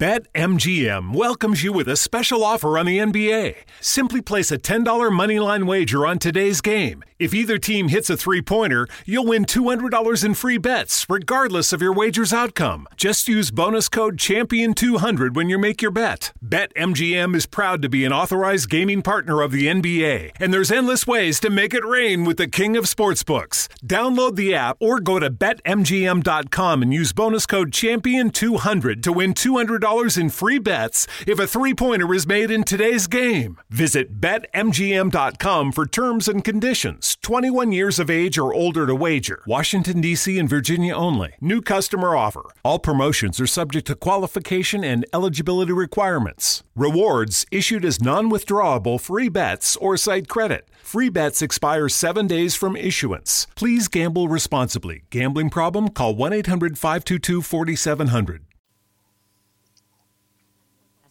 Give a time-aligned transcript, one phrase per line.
[0.00, 3.56] BetMGM welcomes you with a special offer on the NBA.
[3.82, 7.04] Simply place a $10 moneyline wager on today's game.
[7.18, 11.82] If either team hits a three pointer, you'll win $200 in free bets, regardless of
[11.82, 12.88] your wager's outcome.
[12.96, 16.32] Just use bonus code CHAMPION200 when you make your bet.
[16.42, 21.06] BetMGM is proud to be an authorized gaming partner of the NBA, and there's endless
[21.06, 23.68] ways to make it rain with the king of sportsbooks.
[23.86, 29.89] Download the app or go to BetMGM.com and use bonus code CHAMPION200 to win $200
[29.90, 33.58] in free bets if a three pointer is made in today's game.
[33.70, 37.16] Visit BetMGM.com for terms and conditions.
[37.22, 39.42] 21 years of age or older to wager.
[39.48, 40.38] Washington, D.C.
[40.38, 41.32] and Virginia only.
[41.40, 42.44] New customer offer.
[42.64, 46.62] All promotions are subject to qualification and eligibility requirements.
[46.76, 50.68] Rewards issued as non withdrawable free bets or site credit.
[50.82, 53.48] Free bets expire seven days from issuance.
[53.56, 55.02] Please gamble responsibly.
[55.10, 55.88] Gambling problem?
[55.88, 58.49] Call 1 800 522 4700.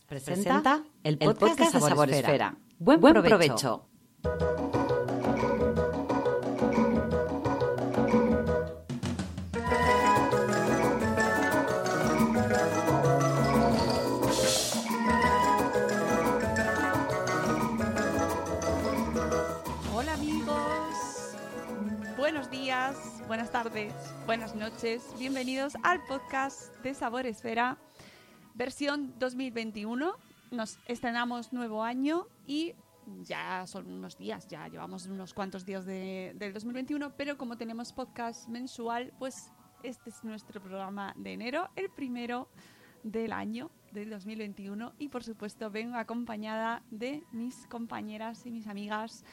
[0.09, 2.57] Presenta el podcast, de Sabor Esfera.
[2.79, 3.85] Buen, provecho.
[19.93, 21.35] Hola amigos,
[22.17, 22.95] buenos días,
[23.27, 23.93] buenas tardes,
[24.25, 27.77] buenas noches, bienvenidos al podcast de Sabor Esfera,
[28.59, 30.11] versión 2021.
[30.51, 32.73] Nos estrenamos nuevo año y
[33.23, 37.93] ya son unos días, ya llevamos unos cuantos días de- del 2021, pero como tenemos
[37.93, 39.49] podcast mensual, pues
[39.81, 42.49] este es nuestro programa de enero, el primero
[43.03, 49.23] del año del 2021 y por supuesto vengo acompañada de mis compañeras y mis amigas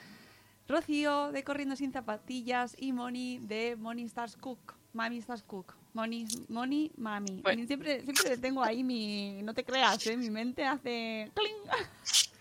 [0.69, 4.75] Rocío de Corriendo Sin Zapatillas y Moni de Moni Stars Cook.
[4.93, 5.75] Mami Stars Cook.
[5.97, 7.41] Moni, Moni Mami.
[7.41, 7.67] Bueno.
[7.67, 9.41] Siempre, siempre tengo ahí mi...
[9.43, 10.15] No te creas, ¿eh?
[10.19, 11.31] Mi mente hace...
[11.35, 11.57] ¡cling!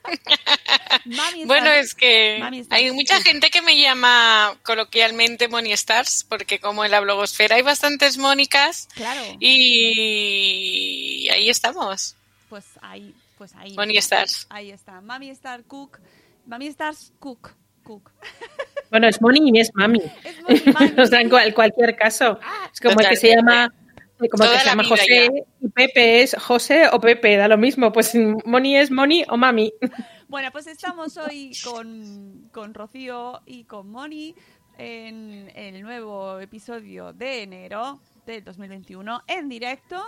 [1.05, 6.25] Mami Bueno, Stars- es que Mami hay mucha gente que me llama coloquialmente Moni Stars,
[6.27, 9.21] porque como en la blogosfera hay bastantes Mónicas Claro.
[9.39, 12.15] y ahí estamos.
[12.49, 13.73] Pues ahí, pues ahí.
[13.75, 14.47] Moni Stars.
[14.49, 14.99] Ahí está.
[15.01, 15.99] Mami Star Cook.
[16.45, 17.55] Mami Stars Cook.
[17.83, 18.11] Cook.
[18.91, 20.01] Bueno, es Moni y es Mami.
[20.47, 20.93] Es Mami.
[20.99, 22.39] o sea, en cual- cualquier caso.
[22.43, 23.73] Ah, Es como el que se llama,
[24.21, 25.29] eh, como Toda que se la llama José
[25.61, 27.91] y Pepe es José o Pepe, da lo mismo.
[27.91, 28.13] Pues
[28.45, 29.73] Moni es Moni o Mami.
[30.27, 34.35] Bueno, pues estamos hoy con, con Rocío y con Moni
[34.77, 40.03] en el nuevo episodio de enero del 2021 en directo.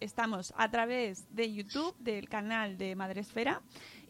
[0.00, 3.62] Estamos a través de YouTube, del canal de Madresfera,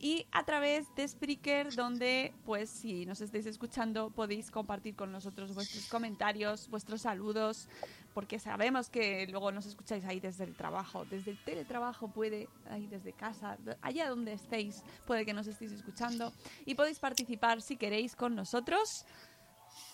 [0.04, 5.54] y a través de Spreaker, donde, pues, si nos estáis escuchando, podéis compartir con nosotros
[5.54, 7.70] vuestros comentarios, vuestros saludos,
[8.12, 12.86] porque sabemos que luego nos escucáis ahí desde el trabajo, desde el teletrabajo puede, ahí
[12.86, 16.34] desde casa, allá donde estéis, puede que nos estéis escuchando
[16.66, 19.06] y podéis participar si queréis con nosotros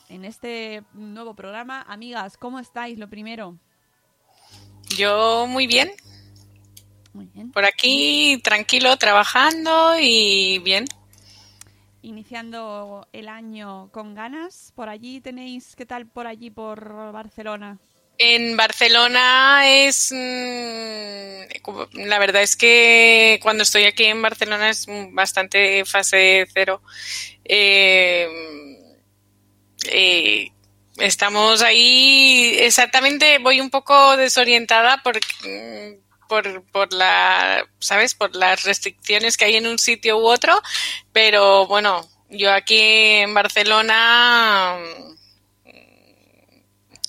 [0.08, 1.82] en este nuevo programa.
[1.82, 2.98] Amigas, ¿cómo estáis?
[2.98, 3.56] Lo primero.
[4.96, 5.92] Yo muy bien,
[7.12, 7.52] Muy bien.
[7.52, 10.84] por aquí tranquilo, trabajando y bien.
[12.02, 14.72] Iniciando el año con ganas.
[14.74, 17.78] Por allí tenéis, ¿qué tal por allí, por Barcelona?
[18.18, 20.12] En Barcelona es...
[20.12, 26.82] mm, La verdad es que cuando estoy aquí en Barcelona es bastante fase cero.
[27.44, 28.28] Eh,
[29.90, 30.52] eh,
[30.98, 38.14] estamos ahí exactamente, voy un poco desorientada por, mm, por, por la, ¿sabes?
[38.14, 40.62] Por las restricciones que hay en un sitio u otro,
[41.12, 44.78] pero bueno, yo aquí en Barcelona
[45.64, 45.74] mm,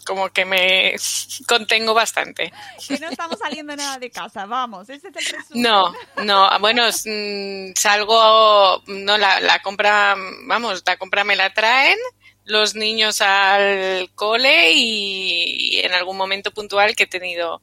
[0.07, 0.95] como que me
[1.47, 2.51] contengo bastante.
[2.87, 5.61] Que no estamos saliendo nada de casa, vamos, ese es el resumen.
[5.61, 5.93] No,
[6.23, 10.15] no, bueno, mm, salgo, no, la, la compra,
[10.47, 11.99] vamos, la compra me la traen
[12.45, 17.61] los niños al cole y, en algún momento puntual que he tenido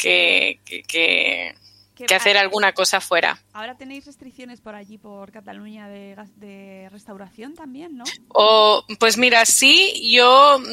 [0.00, 1.54] que, que, que-
[1.96, 3.38] Que que hacer alguna cosa fuera.
[3.52, 8.04] Ahora tenéis restricciones por allí, por Cataluña, de, restauración también, ¿no?
[8.28, 10.64] O, pues mira, sí, yo mm,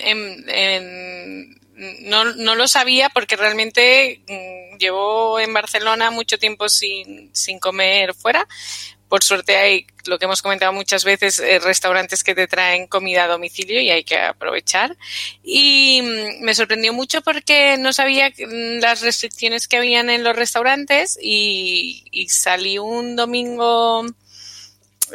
[0.00, 1.60] en, en
[2.08, 8.14] no, no lo sabía porque realmente mm, llevo en Barcelona mucho tiempo sin, sin comer
[8.14, 8.48] fuera.
[9.08, 13.24] Por suerte hay, lo que hemos comentado muchas veces, eh, restaurantes que te traen comida
[13.24, 14.96] a domicilio y hay que aprovechar.
[15.42, 20.34] Y mm, me sorprendió mucho porque no sabía mm, las restricciones que habían en los
[20.34, 24.04] restaurantes y, salí un domingo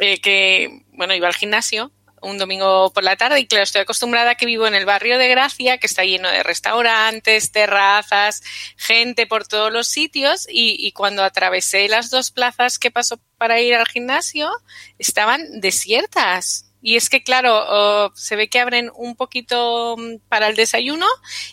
[0.00, 1.92] eh, que, bueno, iba al gimnasio
[2.22, 5.18] un domingo por la tarde y claro, estoy acostumbrada a que vivo en el barrio
[5.18, 8.42] de Gracia, que está lleno de restaurantes, terrazas,
[8.76, 13.60] gente por todos los sitios y, y cuando atravesé las dos plazas que paso para
[13.60, 14.50] ir al gimnasio,
[14.98, 16.66] estaban desiertas.
[16.84, 21.06] Y es que, claro, se ve que abren un poquito mm, para el desayuno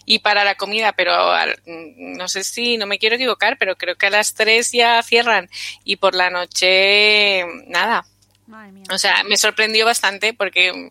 [0.06, 3.76] y para la comida, pero al- mm, no sé si, no me quiero equivocar, pero
[3.78, 5.48] creo que a las tres ya cierran
[5.84, 8.06] y por la noche, nada.
[8.50, 8.84] Madre mía.
[8.92, 10.90] O sea, me sorprendió bastante porque, mm,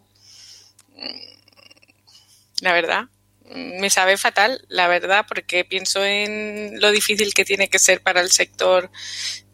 [2.61, 3.05] la verdad,
[3.51, 8.01] mm, me sabe fatal, la verdad, porque pienso en lo difícil que tiene que ser
[8.01, 8.91] para el sector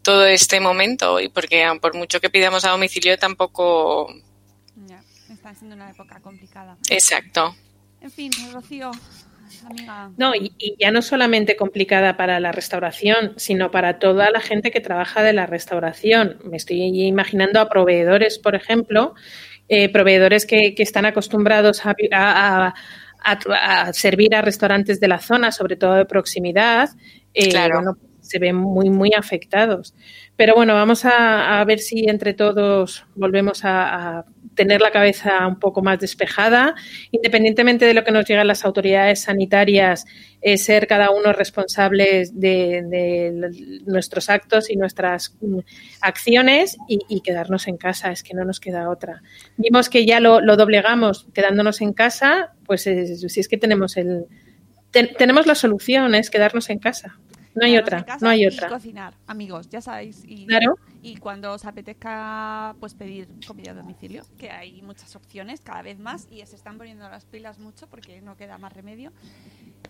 [0.03, 4.13] todo este momento y porque ah, por mucho que pidamos a domicilio tampoco...
[4.75, 6.77] Ya, está siendo una época complicada.
[6.89, 7.55] Exacto.
[8.01, 8.91] En fin, Rocío,
[9.67, 10.11] amiga.
[10.17, 14.71] No, y, y ya no solamente complicada para la restauración, sino para toda la gente
[14.71, 16.37] que trabaja de la restauración.
[16.43, 19.13] Me estoy imaginando a proveedores, por ejemplo,
[19.67, 22.73] eh, proveedores que, que están acostumbrados a, vi- a- a-
[23.23, 26.89] a- a servir a restaurantes de la zona, sobre todo de proximidad.
[27.33, 27.75] eh, Claro.
[27.81, 29.93] bueno, se ven muy, muy afectados.
[30.35, 34.25] Pero bueno, vamos a, a ver si entre todos volvemos a,
[34.55, 36.75] tener la cabeza un poco más despejada,
[37.11, 40.05] independientemente de lo que nos llegan las autoridades sanitarias,
[40.41, 45.59] eh, ser cada uno responsables de, de nuestros actos y nuestras mm,
[45.99, 49.21] acciones y, quedarnos en casa, es que no nos queda otra.
[49.57, 54.25] Vimos que ya lo, lo doblegamos quedándonos en casa, pues si es que tenemos el...
[54.91, 57.19] ten- tenemos la solución, es quedarnos en casa.
[57.55, 58.67] No hay otra, no hay y otra.
[58.69, 60.23] cocinar, amigos, ya sabéis.
[60.27, 60.77] Y, Claro.
[61.01, 65.97] y cuando os apetezca, pues pedir comida a domicilio, que hay muchas opciones, cada vez
[65.99, 69.11] más, y se están poniendo las pilas mucho porque no queda más remedio.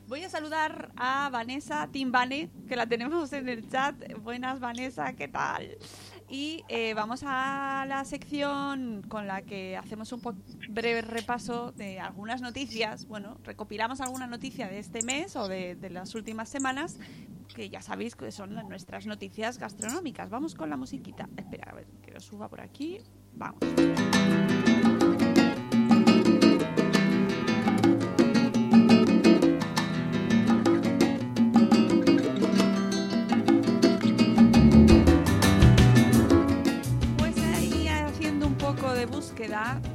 [0.08, 3.96] Voy a saludar a Vanessa Timbane, que la tenemos en el chat.
[4.22, 5.76] Buenas, Vanessa, ¿qué tal?
[6.36, 10.20] Y eh, vamos a la sección con la que hacemos un
[10.68, 13.08] breve repaso de algunas noticias.
[13.08, 17.00] Bueno, recopilamos alguna noticia de este mes o de, de las últimas semanas,
[17.56, 20.30] que ya sabéis que son nuestras noticias gastronómicas.
[20.30, 21.30] Vamos con la musiquita.
[21.38, 23.00] Espera, a ver, que lo suba por aquí.
[23.34, 23.62] Vamos.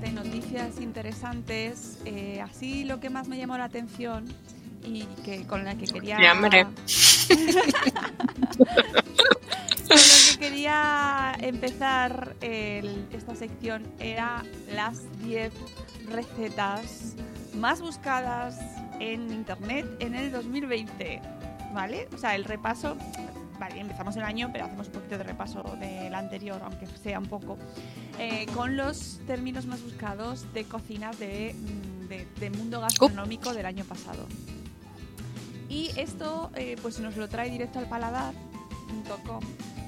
[0.00, 4.24] De noticias interesantes, eh, así lo que más me llamó la atención
[4.82, 6.16] y que con la que quería
[8.56, 14.42] con lo que quería empezar el- esta sección era
[14.74, 15.52] las 10
[16.10, 17.14] recetas
[17.54, 18.58] más buscadas
[18.98, 21.20] en internet en el 2020,
[21.74, 22.08] ¿vale?
[22.14, 22.96] O sea, el repaso,
[23.60, 27.26] vale, empezamos el año, pero hacemos un poquito de repaso del anterior, aunque sea un
[27.26, 27.58] poco,
[28.18, 34.26] eh, con los términos más buscados de cocinas de, mm, mundo gastronómico del año pasado.
[35.68, 39.40] Y esto eh, pues nos lo trae directo al paladar.com,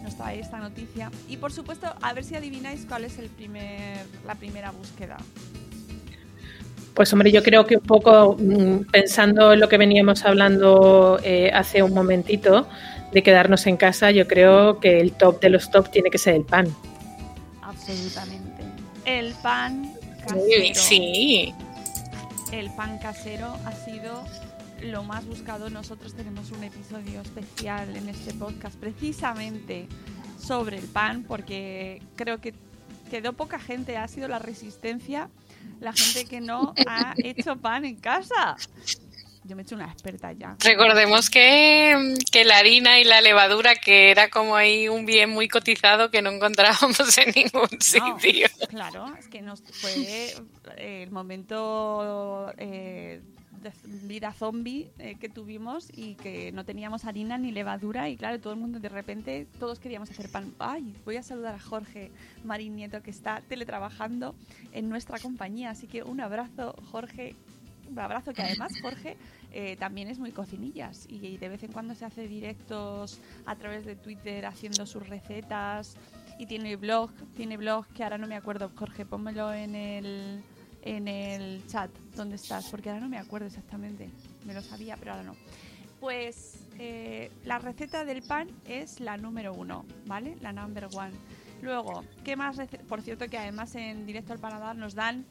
[0.04, 1.10] nos trae esta noticia.
[1.26, 5.16] Y por supuesto, a ver si adivináis cuál es el primer, la primera búsqueda.
[6.94, 11.50] Pues hombre, yo creo que un poco mm, pensando en lo que veníamos hablando eh,
[11.52, 12.68] hace un momentito
[13.12, 16.34] de quedarnos en casa, yo creo que el top de los top tiene que ser
[16.34, 16.74] el pan.
[17.62, 18.62] Absolutamente.
[19.04, 20.74] El pan casero.
[20.74, 21.54] Sí, sí.
[22.52, 24.24] El pan casero ha sido
[24.82, 25.70] lo más buscado.
[25.70, 29.86] Nosotros tenemos un episodio especial en este podcast precisamente
[30.38, 32.54] sobre el pan porque creo que
[33.10, 33.96] quedó poca gente.
[33.96, 35.28] Ha sido la resistencia,
[35.80, 38.56] la gente que no ha hecho pan en casa.
[39.44, 40.56] Yo me he hecho una experta ya.
[40.60, 45.48] Recordemos que, que la harina y la levadura, que era como ahí un bien muy
[45.48, 48.48] cotizado que no encontrábamos en ningún No, sitio.
[48.68, 50.34] claro, es que nos fue
[50.76, 53.20] el momento eh,
[53.62, 58.40] de vida zombie eh, que tuvimos y que no teníamos harina ni levadura y claro,
[58.40, 60.52] todo el mundo de repente, todos queríamos hacer pan.
[60.58, 62.10] Ay, voy a saludar a Jorge
[62.44, 64.34] Marín Nieto que está teletrabajando
[64.72, 67.36] en nuestra compañía, así que un abrazo Jorge,
[67.92, 69.16] un abrazo que además Jorge
[69.52, 73.84] eh, también es muy cocinillas y de vez en cuando se hace directos a través
[73.84, 75.96] de Twitter haciendo sus recetas
[76.38, 80.42] y tiene blog, tiene blog que ahora no me acuerdo, Jorge, pónmelo en el
[80.84, 84.10] en el chat dónde estás, porque ahora no me acuerdo exactamente.
[84.44, 85.36] Me lo sabía, pero ahora no.
[86.00, 90.36] Pues eh, la receta del pan es la número uno, ¿vale?
[90.40, 91.12] La number one.
[91.60, 92.56] Luego, ¿qué más?
[92.88, 95.24] Por cierto, que además en directo al paladar nos dan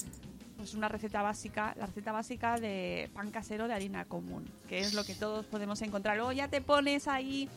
[0.62, 4.94] pues una receta básica, la receta básica de pan casero de harina común, que es
[4.94, 6.16] lo que todos podemos encontrar.
[6.18, 7.50] Luego ya te pones ahí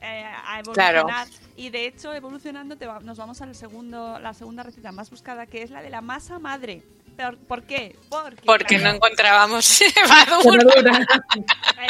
[0.00, 1.26] eh, a evolucionar
[1.56, 5.46] y de hecho evolucionando te va- nos vamos al segundo, la segunda receta más buscada
[5.46, 6.82] que es la de la masa madre.
[7.16, 7.96] ¿Por, por qué?
[8.08, 11.06] Porque, Porque no encontrábamos levadura.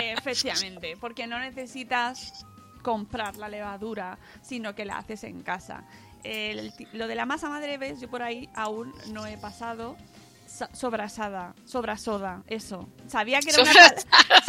[0.00, 2.44] Eh, efectivamente, porque no necesitas
[2.82, 5.84] comprar la levadura, sino que la haces en casa.
[6.24, 9.96] El lo de la masa madre, ves, yo por ahí aún no he pasado.
[10.52, 12.86] Sa- Sobrasada, sobrasoda, eso.
[13.06, 13.72] Sabía que era una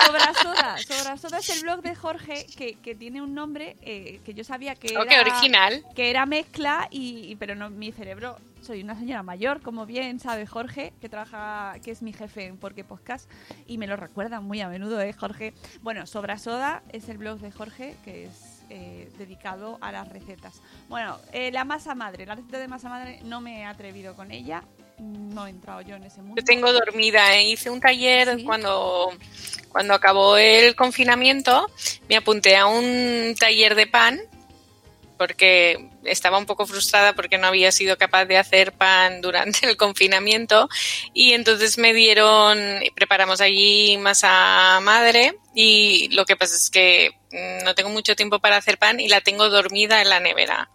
[0.06, 0.78] sobrasoda.
[0.80, 4.76] Sobrasoda es el blog de Jorge que, que tiene un nombre eh, que yo sabía
[4.76, 5.84] que era original.
[5.96, 10.20] que era mezcla y, y- pero no mi cerebro soy una señora mayor como bien
[10.20, 13.30] sabe Jorge que trabaja que es mi jefe en Porque Podcast
[13.68, 17.40] y me lo recuerda muy a menudo eh Jorge bueno Sobra Soda es el blog
[17.40, 22.36] de Jorge que es eh, dedicado a las recetas bueno eh, la masa madre la
[22.36, 24.64] receta de masa madre no me he atrevido con ella
[25.00, 27.44] no he entrado yo en ese mundo Yo tengo dormida, ¿eh?
[27.44, 28.44] hice un taller Sí.
[28.44, 29.12] cuando,
[29.70, 31.70] cuando acabó el confinamiento,
[32.10, 34.22] me apunté a un taller de pan
[35.18, 39.78] porque estaba un poco frustrada porque no había sido capaz de hacer pan durante el
[39.78, 40.68] confinamiento
[41.14, 42.60] y entonces me dieron,
[42.96, 48.40] preparamos allí masa madre y lo que pasa es que mm, no tengo mucho tiempo
[48.40, 50.70] para hacer pan y la tengo dormida en la nevera.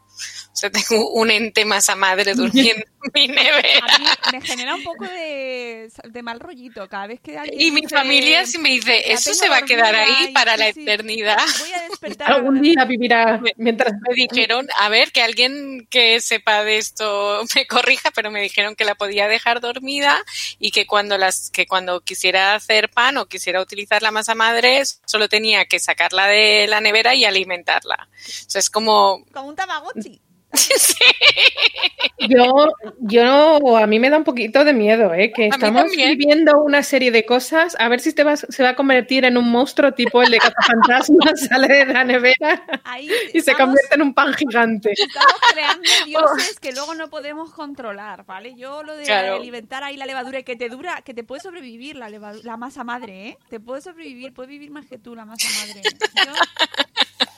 [0.59, 3.79] O sea, tengo un ente masa madre durmiendo en mi nevera.
[3.81, 7.71] a mí me genera un poco de, de mal rollito cada vez que alguien Y
[7.71, 10.67] mi dice, familia sí me dice, "La eso se va a quedar ahí para la
[10.67, 11.39] sí, sí, eternidad.
[11.61, 16.65] voy a despertar Algún día vivirá mientras Me dijeron, a ver, que alguien que sepa
[16.65, 20.25] de esto me corrija, pero me dijeron que la podía dejar dormida
[20.59, 24.83] y que cuando las, que cuando quisiera hacer pan o quisiera utilizar la masa madre,
[25.07, 28.09] solo tenía que sacarla de la nevera y alimentarla.
[28.11, 30.21] O sea, es como, como un tamagotchi
[32.29, 32.69] Yo,
[33.01, 35.33] yo, a mí me da un poquito de miedo, ¿eh?
[35.33, 38.77] Que estamos viviendo una serie de cosas, a ver si te vas, se va a
[38.77, 43.55] convertir en un monstruo tipo el de Cazafantasmas, sale de la nevera Ahí y se
[43.55, 44.93] convierte en un pan gigante.
[44.93, 48.55] Estamos creando dioses que luego no podemos controlar, ¿vale?
[48.57, 49.37] Yo lo de Claro.
[49.37, 52.85] alimentar ahí la levadura y que te dura, que te puede sobrevivir la, la masa
[52.85, 53.39] madre, ¿eh?
[53.49, 55.83] Te puede sobrevivir, puede vivir más que tú la masa madre.
[56.27, 56.33] Yo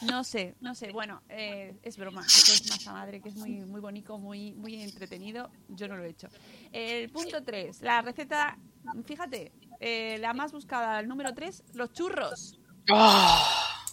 [0.03, 0.93] no sé, no sé.
[0.93, 2.25] Bueno, eh, es broma.
[2.27, 5.51] Eso es masa madre, que es muy, muy bonito, muy, muy entretenido.
[5.69, 6.29] Yo no lo he hecho.
[6.73, 8.57] El punto 3, la receta,
[9.05, 12.59] fíjate, eh, la más buscada, el número 3, los churros.
[12.93, 13.47] ¡oh!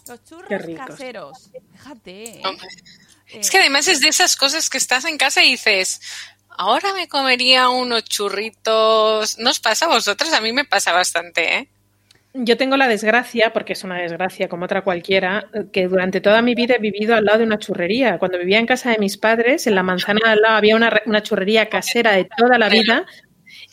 [0.07, 1.51] Los churros caseros.
[1.73, 2.39] Fíjate.
[2.39, 2.41] ¿eh?
[2.45, 2.67] Hombre.
[3.27, 6.01] Eh, Es que además es de esas cosas que estás en casa y dices,
[6.49, 9.37] ahora me comería unos churritos.
[9.37, 10.31] ¿No os pasa a vosotros?
[10.33, 11.69] A mí me pasa bastante, ¿eh?
[12.39, 16.53] Yo tengo la desgracia, porque es una desgracia como otra cualquiera, que durante toda mi
[16.53, 18.19] vida he vivido al lado de una churrería.
[18.19, 21.01] Cuando vivía en casa de mis padres, en la manzana de al lado había una,
[21.07, 23.05] una churrería casera de toda la vida.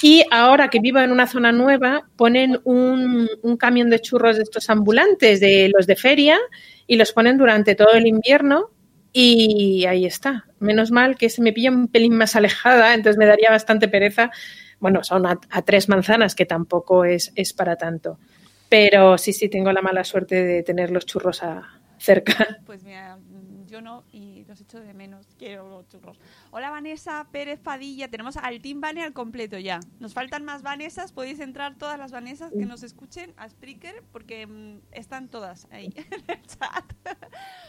[0.03, 4.45] Y ahora que vivo en una zona nueva, ponen un, un camión de churros de
[4.45, 6.39] estos ambulantes, de los de feria,
[6.87, 8.71] y los ponen durante todo el invierno.
[9.13, 10.47] Y ahí está.
[10.59, 14.31] Menos mal que se me pilla un pelín más alejada, entonces me daría bastante pereza.
[14.81, 18.19] Bueno, son a, a tres manzanas, que tampoco es, es para tanto.
[18.75, 22.59] Pero sí, sí, tengo la mala suerte de tener los churros a, cerca.
[22.67, 25.29] Pues mira, mm, yo no y los echo de menos.
[25.39, 26.19] Quiero los churros.
[26.51, 28.09] Hola Vanessa Pérez Padilla.
[28.09, 29.79] Tenemos al Team Vane al completo ya.
[30.01, 31.13] Nos faltan más Vanesas.
[31.13, 35.95] Podéis entrar todas las Vanesas que nos escuchen a Spreaker porque mm, están todas ahí
[36.11, 36.85] en el chat.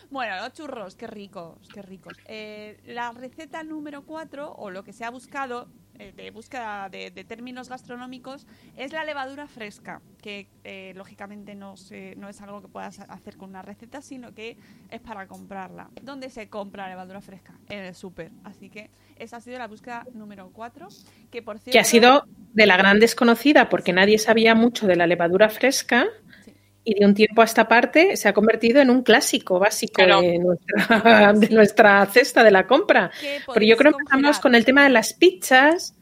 [0.10, 2.14] bueno, los churros, qué ricos, qué ricos.
[2.26, 7.24] Eh, la receta número 4 o lo que se ha buscado de búsqueda de, de
[7.24, 8.46] términos gastronómicos
[8.78, 13.38] es la levadura fresca, que eh, lógicamente no, se- no es algo que puedas hacer
[13.38, 14.58] con una receta, sino que
[14.90, 15.90] es para comprarla.
[16.02, 17.54] ¿Dónde se compra la levadura fresca?
[17.70, 18.32] En el súper.
[18.44, 20.88] Así que esa ha sido la búsqueda número 4,
[21.32, 21.72] que por cierto...
[21.72, 26.06] Que ha sido de la gran desconocida porque nadie sabía mucho de la levadura fresca.
[26.86, 30.22] Y de un tiempo a esta parte se ha convertido en un clásico básico Claro.
[30.22, 33.12] de, nuestra, de nuestra cesta de la compra.
[33.52, 35.96] Pero yo creo que empezamos con el tema de las pizzas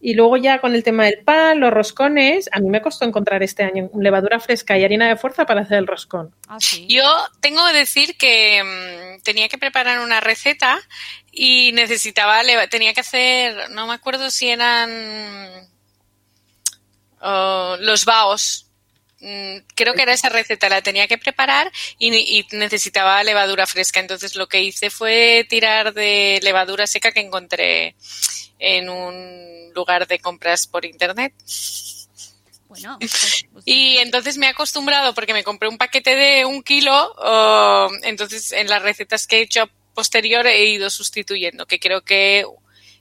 [0.00, 2.48] y luego ya con el tema del pan, los roscones.
[2.52, 5.78] A mí me costó encontrar este año levadura fresca y harina de fuerza para hacer
[5.78, 6.32] el roscón.
[6.46, 6.86] Ah, sí.
[6.88, 7.04] Yo
[7.40, 10.78] tengo que decir que mm, tenía que preparar una receta
[11.32, 14.88] y necesitaba, tenía que hacer, no me acuerdo si eran
[17.20, 18.67] oh, los baos.
[19.20, 24.00] Mm, creo que era esa receta, la tenía que preparar y, y necesitaba levadura fresca.
[24.00, 27.94] Entonces lo que hice fue tirar de levadura seca que encontré
[28.58, 31.32] en un lugar de compras por internet.
[32.68, 36.62] Bueno, pues- pues Y entonces me he acostumbrado porque me compré un paquete de un
[36.62, 37.14] kilo,
[38.02, 42.44] entonces en las recetas que he hecho posterior he ido sustituyendo, que creo que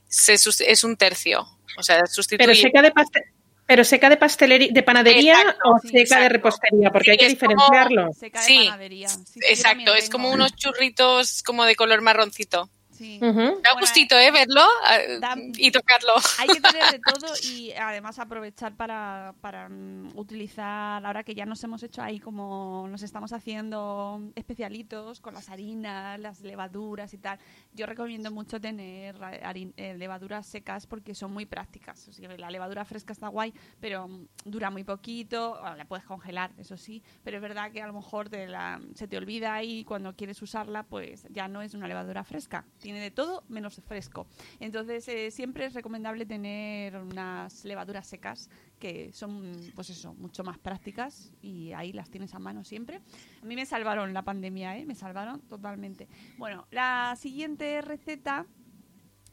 [0.08, 1.46] se es un tercio.
[1.78, 2.48] O sea, sustituye.
[2.48, 3.24] Pero seca de pastel.
[3.68, 7.36] Pero seca de pastelería, de panadería Exacto, o sí, seca de repostería, porque hay que
[7.38, 8.14] como- diferenciarlo.
[8.14, 9.10] seca de sí, panadería.
[9.50, 12.70] Exacto, es como unos churritos como de color marroncito.
[12.98, 13.20] Sí.
[13.20, 14.32] Da Bueno, gustito, ¿eh?
[14.32, 16.14] Verlo ah, da- y tocarlo.
[16.40, 21.46] Hay que tener de todo y además aprovechar para, para mm, utilizar, ahora que ya
[21.46, 27.18] nos hemos hecho ahí como nos estamos haciendo especialitos con las harinas, las levaduras y
[27.18, 27.38] tal.
[27.74, 32.08] Yo recomiendo mucho tener harin- eh, levaduras secas porque son muy prácticas.
[32.08, 36.06] O sea, la levadura fresca está guay, pero mm, dura muy poquito, bueno, la puedes
[36.06, 39.62] congelar, eso sí, pero es verdad que a lo mejor te la- se te olvida
[39.64, 42.66] y cuando quieres usarla, pues ya no es una levadura fresca.
[42.88, 44.28] Tiene de todo menos fresco.
[44.62, 50.58] Entonces, eh, siempre es recomendable tener unas levaduras secas que son, pues eso, mucho más
[50.58, 53.02] prácticas y ahí las tienes a mano siempre.
[53.42, 54.86] A mí me salvaron la pandemia, ¿eh?
[54.86, 56.08] Me salvaron totalmente.
[56.38, 58.46] Bueno, la siguiente receta,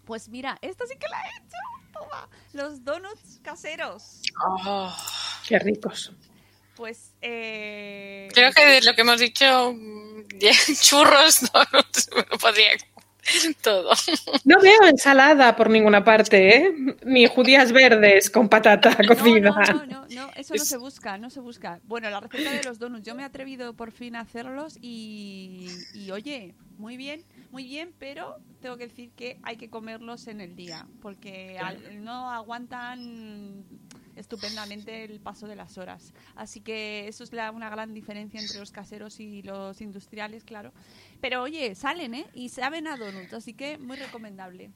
[0.04, 1.92] pues mira, esta sí que la he hecho.
[1.92, 4.20] Toma, los donuts caseros.
[4.66, 4.92] Oh.
[5.46, 6.12] Qué ricos.
[6.74, 8.28] Pues, eh...
[8.34, 10.24] Creo que de lo que hemos dicho, mm,
[10.80, 12.72] churros, donuts, me lo podría
[13.62, 13.90] todo.
[14.44, 16.74] No veo ensalada por ninguna parte, ¿eh?
[17.04, 19.50] Ni judías verdes con patata No, cocida.
[19.50, 21.80] No, no, no, no, eso no Es- se busca, no se busca.
[21.84, 25.68] Bueno, la receta de los donuts, yo me he atrevido por fin a hacerlos y,
[25.94, 30.40] y oye, muy bien, muy bien, pero tengo que decir que hay que comerlos en
[30.40, 33.64] el día, porque al- no aguantan
[34.16, 36.12] estupendamente el paso de las horas.
[36.36, 40.72] Así que eso es la, una gran diferencia entre los caseros y los industriales, claro.
[41.20, 42.26] Pero oye, salen, ¿eh?
[42.34, 44.70] Y saben a donuts, así que muy recomendable.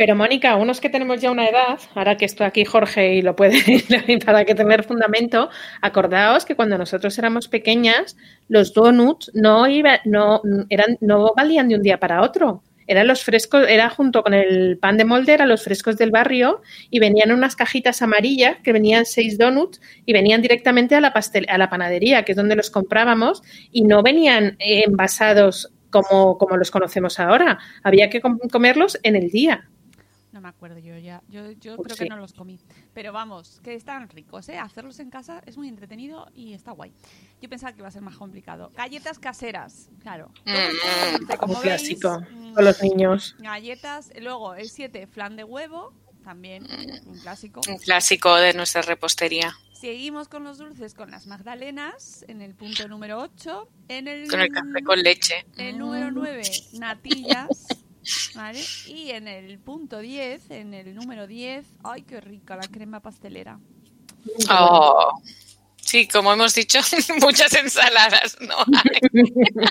[0.00, 3.36] Pero Mónica, unos que tenemos ya una edad, ahora que estoy aquí Jorge y lo
[3.36, 3.60] puede
[4.24, 5.50] para que tener fundamento,
[5.82, 8.16] acordaos que cuando nosotros éramos pequeñas,
[8.48, 12.62] los donuts no iba, no eran, no valían de un día para otro.
[12.90, 16.60] Eran los frescos, era junto con el pan de molde, eran los frescos del barrio
[16.90, 21.46] y venían unas cajitas amarillas que venían seis donuts y venían directamente a la pastel,
[21.48, 26.72] a la panadería, que es donde los comprábamos, y no venían envasados como, como los
[26.72, 27.60] conocemos ahora.
[27.84, 29.68] Había que com- comerlos en el día.
[30.32, 31.22] No me acuerdo yo ya.
[31.28, 32.04] Yo, yo Pues creo sí.
[32.04, 32.58] que no los comí.
[32.92, 34.58] Pero vamos, que están ricos, ¿eh?
[34.58, 36.92] Hacerlos en casa es muy entretenido y está guay.
[37.40, 38.72] Yo pensaba que iba a ser más complicado.
[38.74, 40.32] Galletas caseras, claro.
[40.44, 43.36] Mm, Como Como veis, clásico mm, con los niños.
[43.38, 44.10] Galletas.
[44.20, 45.92] Luego el 7, flan de huevo.
[46.24, 46.66] También
[47.06, 47.60] un clásico.
[47.68, 49.54] Un clásico de nuestra repostería.
[49.72, 53.68] Seguimos con los dulces con las magdalenas en el punto número 8.
[53.88, 55.46] En el, Con el café con leche.
[55.56, 56.42] el número 9,
[56.74, 57.48] natillas.
[58.34, 58.60] ¿Vale?
[58.86, 63.58] Y en el punto 10, en el número 10, ¡ay, qué rica la crema pastelera!
[64.50, 65.20] Oh.
[65.76, 66.78] Sí, como hemos dicho,
[67.20, 68.54] muchas ensaladas, ¿no?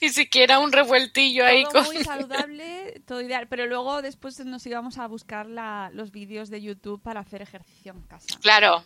[0.00, 1.84] Ni siquiera un revueltillo ahí Todo con...
[1.84, 3.46] muy saludable, todo ideal.
[3.48, 7.92] Pero luego después nos íbamos a buscar la- los vídeos de YouTube para hacer ejercicio
[7.92, 8.26] en casa.
[8.40, 8.82] Claro.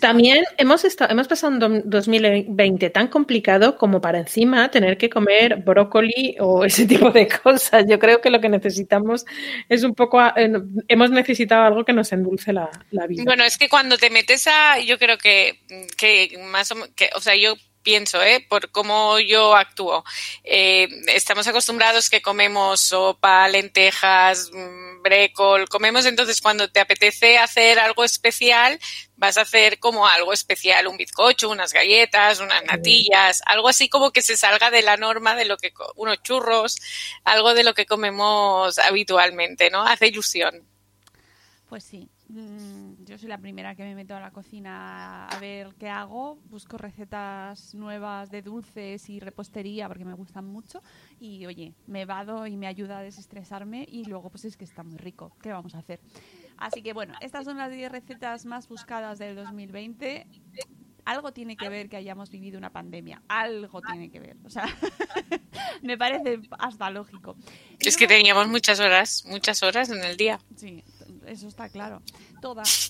[0.00, 5.08] También hemos, estado, hemos pasado un dom- 2020 tan complicado como para encima tener que
[5.10, 7.84] comer brócoli o ese tipo de cosas.
[7.88, 9.24] Yo creo que lo que necesitamos
[9.68, 10.50] es un poco, a- eh,
[10.88, 13.24] hemos necesitado algo que nos endulce la, la vida.
[13.24, 15.60] Bueno, es que cuando te metes a, yo creo que,
[15.96, 18.44] que más o, que, o sea, yo pienso, ¿eh?
[18.48, 20.04] por cómo yo actúo.
[20.44, 27.78] Eh, estamos acostumbrados que comemos sopa, lentejas, mm, brécol, comemos entonces cuando te apetece hacer
[27.78, 28.78] algo especial,
[29.16, 34.10] vas a hacer como algo especial, un bizcocho, unas galletas, unas natillas, algo así como
[34.12, 36.80] que se salga de la norma de lo que, unos churros,
[37.24, 39.82] algo de lo que comemos habitualmente, ¿no?
[39.82, 40.66] Hace ilusión.
[41.68, 42.08] Pues sí.
[42.28, 42.81] Mm,
[43.12, 46.38] Yo soy la primera que me meto a la cocina a ver qué hago.
[46.48, 50.82] Busco recetas nuevas de dulces y repostería porque me gustan mucho.
[51.20, 53.84] Y oye, me vado y me ayuda a desestresarme.
[53.86, 55.36] Y luego, pues es que está muy rico.
[55.42, 56.00] ¿Qué vamos a hacer?
[56.56, 60.26] Así que bueno, estas son las 10 recetas más buscadas del 2020.
[61.04, 63.20] Algo tiene que ver que hayamos vivido una pandemia.
[63.28, 64.38] Algo tiene que ver.
[64.42, 64.64] O sea,
[65.82, 67.36] me parece hasta lógico.
[67.78, 70.40] Es que teníamos muchas horas, muchas horas en el día.
[70.56, 70.82] Sí,
[71.32, 72.00] eso está claro.
[72.40, 72.88] Todas.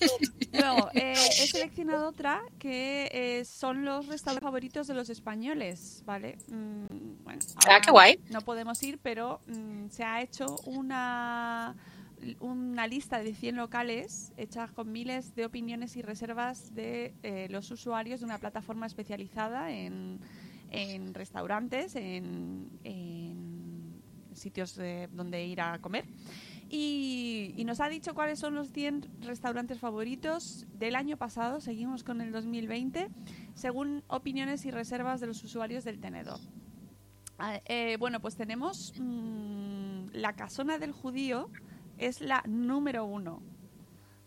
[0.51, 6.37] Luego, eh, he seleccionado otra que eh, son los restaurantes favoritos de los españoles, ¿vale?
[6.47, 8.19] Mm, bueno, Ah, qué guay.
[8.29, 11.75] No podemos ir, pero mm, se ha hecho una
[12.39, 17.69] una lista de 100 locales hecha con miles de opiniones y reservas de eh, los
[17.69, 20.21] usuarios de una plataforma especializada en,
[20.71, 24.01] en restaurantes, en, en
[24.33, 26.05] sitios de- donde ir a comer.
[26.75, 31.61] Y, y nos ha dicho cuáles son los 100 restaurantes favoritos del año pasado.
[31.61, 33.09] Seguimos con el 2020,
[33.53, 36.39] según opiniones y reservas de los usuarios del tenedor.
[37.37, 41.51] Ah, eh, bueno, pues tenemos mm, la casona del judío,
[41.99, 43.43] es la número uno.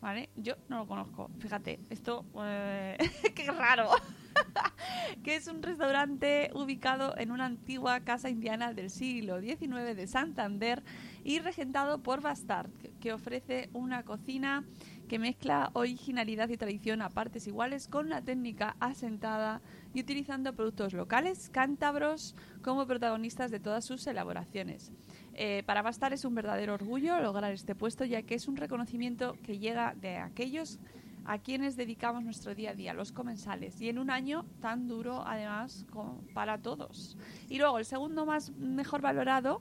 [0.01, 0.31] ¿Vale?
[0.37, 1.29] Yo no lo conozco.
[1.41, 2.25] Fíjate, esto.
[2.45, 2.97] eh,
[3.35, 3.91] ¡Qué raro!
[5.25, 10.85] que es un restaurante ubicado en una antigua casa indiana del siglo XIX de Santander
[11.27, 14.65] y regentado por Bastard, que- ofrece una cocina
[15.09, 19.61] que mezcla originalidad y tradición a partes iguales con la técnica asentada
[19.95, 24.93] y utilizando productos locales cántabros como protagonistas de todas sus elaboraciones.
[25.35, 29.37] Eh, para Bastard es un verdadero orgullo lograr este puesto ya que es un reconocimiento
[29.43, 30.79] que llega de aquellos
[31.25, 35.25] a quienes dedicamos nuestro día a día, los comensales, y en un año tan duro
[35.27, 35.87] además
[36.35, 37.17] para todos.
[37.49, 39.61] Y luego el segundo más mejor valorado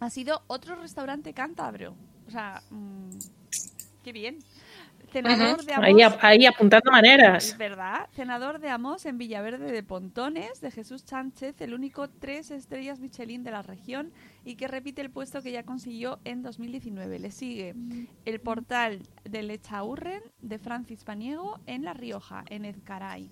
[0.00, 1.94] ha sido otro restaurante cántabro.
[2.26, 3.10] O sea, mm,
[4.02, 4.38] qué bien.
[5.12, 5.86] Cenador de Amos.
[5.86, 7.48] Ahí, ahí apuntando maneras.
[7.48, 8.08] Es verdad.
[8.12, 13.42] Cenador de Amos en Villaverde de Pontones, de Jesús Sánchez, el único tres estrellas Michelin
[13.42, 14.12] de la región
[14.44, 17.18] y que repite el puesto que ya consiguió en 2019.
[17.18, 17.74] Le sigue
[18.24, 23.30] el portal de Lechaurren de Francis Paniego en La Rioja, en Ezcaray.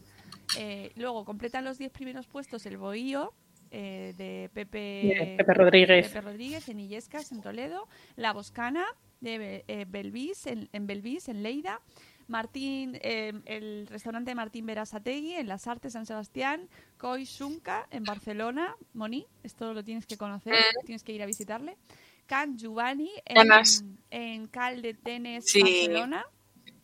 [0.59, 3.33] Eh, luego completan los 10 primeros puestos el Bohío
[3.71, 6.09] eh, de Pepe, Pepe Rodríguez.
[6.09, 7.89] Pepe Rodríguez en Illescas, en Toledo.
[8.17, 8.85] La Boscana
[9.21, 11.81] de eh, Belvis, en, en Belvis, en Lleida.
[12.29, 18.05] Martín, eh, el restaurante de Martín Berasategui en Las Artes San Sebastián, Coi Sunca en
[18.05, 20.85] Barcelona, Moni, esto lo tienes que conocer, Mm.
[20.85, 21.79] tienes que ir a visitarle.
[22.27, 23.49] Can Giovanni en,
[24.11, 25.63] en Cal de Tenes, Sí.
[25.63, 26.27] Barcelona.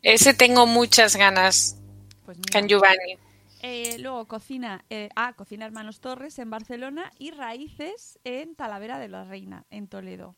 [0.01, 1.77] Ese tengo muchas ganas.
[2.25, 2.49] Pues mira.
[2.51, 3.17] Can Giovanni.
[3.61, 9.07] Eh, luego cocina, eh, ah, cocina Hermanos Torres en Barcelona y Raíces en Talavera de
[9.07, 10.35] la Reina, en Toledo.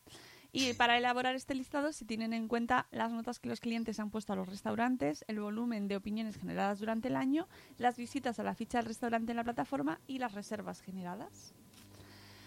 [0.51, 4.09] Y para elaborar este listado se tienen en cuenta las notas que los clientes han
[4.09, 8.43] puesto a los restaurantes, el volumen de opiniones generadas durante el año, las visitas a
[8.43, 11.53] la ficha del restaurante en la plataforma y las reservas generadas.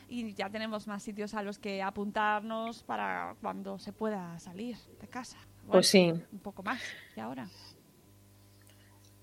[0.08, 5.06] Y ya tenemos más sitios a los que apuntarnos para cuando se pueda salir de
[5.06, 5.38] casa.
[5.70, 6.12] Pues sí.
[6.32, 6.80] Un poco más.
[7.16, 7.48] ¿Y ahora?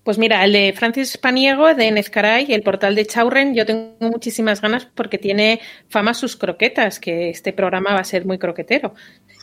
[0.08, 4.62] Pues mira, el de Francis Paniego de Nezcaray, el portal de Chaurren, yo tengo muchísimas
[4.62, 8.94] ganas porque tiene fama sus croquetas, que este programa va a ser muy croquetero.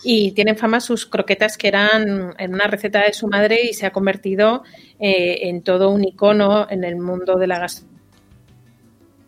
[0.03, 3.85] Y tienen fama sus croquetas que eran en una receta de su madre y se
[3.85, 4.63] ha convertido
[4.99, 7.94] eh, en todo un icono en el mundo de la gastronomía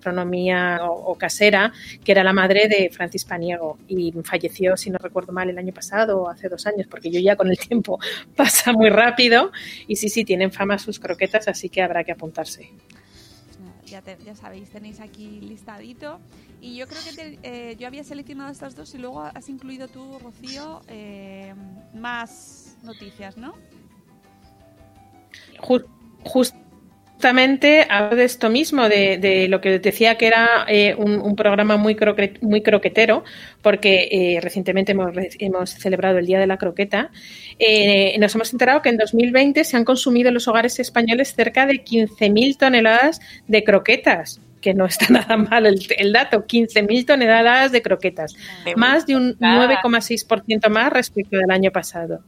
[0.06, 5.34] o, o casera, que era la madre de Francis Paniego y falleció, si no recuerdo
[5.34, 8.00] mal, el año pasado o hace dos años, porque yo ya con el tiempo
[8.36, 9.52] pasa muy rápido
[9.88, 12.72] y sí, sí, tienen fama sus croquetas, así que habrá que apuntarse.
[13.86, 16.20] Ya, te- ya sabéis, tenéis aquí listadito.
[16.60, 17.40] Y yo creo que te-
[17.72, 21.54] eh, yo había seleccionado estas dos y luego has incluido tú, Rocío, eh,
[21.94, 23.54] más noticias, ¿no?
[25.60, 25.86] Ju-
[27.18, 31.36] justamente hablo de esto mismo, de, de lo que decía que era eh, un, un
[31.36, 33.24] programa muy, croque- muy croquetero,
[33.64, 37.10] porque eh, recientemente hemos, hemos celebrado el Día de la Croqueta.
[37.58, 41.66] Eh, nos hemos enterado que en 2020 se han consumido en los hogares españoles cerca
[41.66, 44.40] de 15.000 toneladas de croquetas.
[44.62, 48.36] Que no está nada mal el, el dato, 15.000 toneladas de croquetas,
[48.76, 49.70] más de un verdad.
[49.84, 52.24] 9,6% más respecto del año pasado.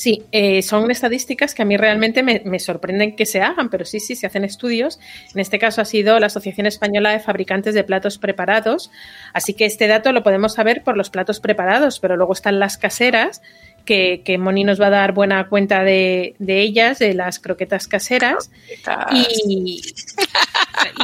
[0.00, 3.84] Sí, eh, son estadísticas que a mí realmente me, me sorprenden que se hagan, pero
[3.84, 4.98] sí, sí, se hacen estudios.
[5.34, 8.90] En este caso ha sido la Asociación Española de Fabricantes de Platos Preparados.
[9.34, 12.78] Así que este dato lo podemos saber por los platos preparados, pero luego están las
[12.78, 13.42] caseras,
[13.84, 17.86] que, que Moni nos va a dar buena cuenta de, de ellas, de las croquetas
[17.86, 18.50] caseras.
[19.12, 19.82] Y, y-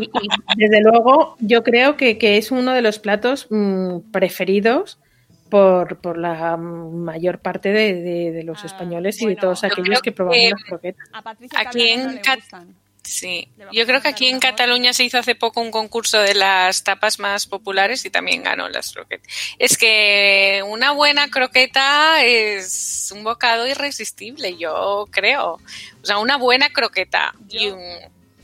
[0.01, 0.11] y,
[0.57, 4.99] desde luego yo creo que, que es uno de los platos mm, preferidos
[5.51, 10.01] por, por la mayor parte de, de- de los Ah, españoles y de todos aquellos
[10.03, 11.09] que probamos que- las croquetas.
[11.13, 12.75] A Patricia Aquí en no le Cat- gustan.
[13.03, 14.41] Sí, yo creo que aquí en.
[14.41, 18.69] Cataluña se hizo hace poco un concurso de las tapas más populares y también ganó
[18.69, 19.33] las croquetas.
[19.61, 25.53] Es que una buena croqueta es un bocado irresistible, yo creo.
[25.53, 27.83] O sea, una buena croqueta y Yo- un...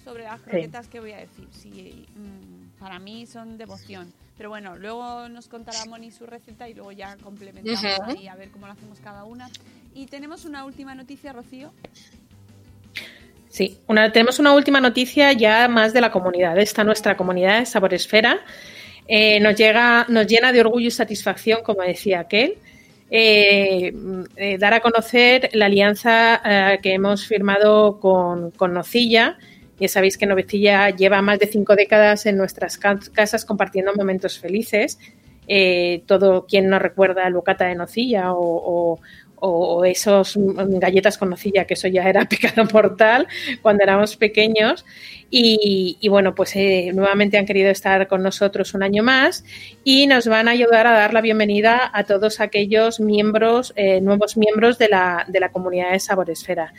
[0.04, 1.48] Sobre las croquetas, ¿qué voy a decir?
[1.60, 4.12] Sí, mm, para mí son devoción.
[4.42, 8.50] Pero bueno, luego nos contará Moni su receta y luego ya complementamos ahí a ver
[8.50, 9.48] cómo lo hacemos cada una.
[9.94, 11.72] Y tenemos una última noticia, Rocío.
[13.48, 17.66] Sí, una, tenemos una última noticia ya más de la comunidad, esta nuestra comunidad de
[17.66, 18.40] Saboresfera.
[19.06, 22.58] Eh, nos, llega, nos llena de orgullo y satisfacción, como decía aquel,
[23.12, 23.92] eh,
[24.34, 29.38] eh, dar a conocer la alianza eh, que hemos firmado con, con Nocilla.
[29.82, 34.98] Ya sabéis que Novecilla lleva más de cinco décadas en nuestras casas compartiendo momentos felices.
[36.06, 39.00] todo quien no recuerda el bocata de Nocilla o,
[39.44, 43.26] o esos galletas con nocilla, que eso ya era pecado mortal
[43.60, 44.84] cuando éramos pequeños.
[45.34, 49.44] Y, bueno, pues eh, nuevamente han querido estar con nosotros un año más
[49.82, 54.36] y nos van a ayudar a dar la bienvenida a todos aquellos miembros, eh, nuevos
[54.36, 56.74] miembros de la, de la comunidad de Saboresfera.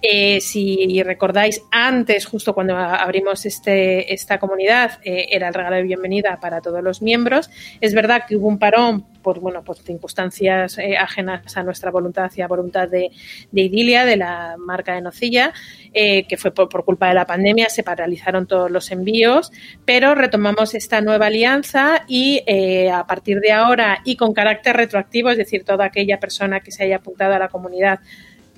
[0.00, 5.82] Eh, si recordáis, antes, justo cuando abrimos este, esta comunidad, eh, era el regalo de
[5.82, 7.50] bienvenida para todos los miembros.
[7.80, 12.30] Es verdad que hubo un parón por, bueno, por circunstancias eh, ajenas a nuestra voluntad
[12.36, 13.10] y a voluntad de,
[13.52, 15.52] Idilia, de la marca de Nocilla,
[15.92, 19.50] que fue por, por, culpa de la pandemia, se paralizaron todos los envíos,
[19.84, 22.42] pero retomamos esta nueva alianza y
[22.88, 26.84] a partir de ahora y con carácter retroactivo, es decir, toda aquella persona que se
[26.84, 27.98] haya apuntado a la comunidad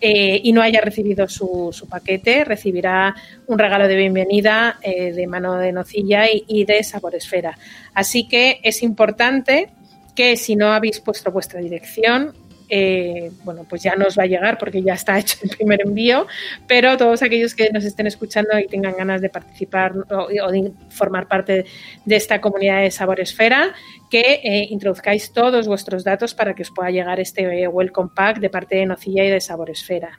[0.00, 3.14] eh, y no haya recibido su, su, paquete, recibirá
[3.46, 7.58] un regalo de bienvenida eh, de mano de nocilla y, y de saboresfera.
[7.94, 9.70] Así que es importante
[10.14, 12.34] que si no habéis puesto vuestra dirección,
[12.70, 16.26] eh, bueno, pues ya nos va a llegar porque ya está hecho el primer envío,
[16.66, 21.28] pero todos aquellos que nos estén escuchando y tengan ganas de participar o, de formar
[21.28, 21.66] parte
[22.04, 23.74] de esta comunidad de Saboresfera,
[24.11, 28.50] que eh, introduzcáis todos vuestros datos para que os pueda llegar este Welcome Pack de
[28.50, 30.18] parte de Nocilla y de Saboresfera.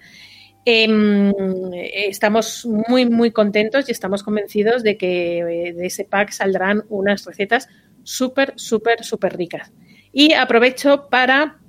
[0.63, 1.33] Eh,
[2.07, 7.25] estamos muy, muy contentos y estamos convencidos de que eh, de ese pack saldrán unas
[7.25, 7.67] recetas
[8.03, 9.71] súper, súper, súper ricas.
[10.13, 11.60] Y aprovecho para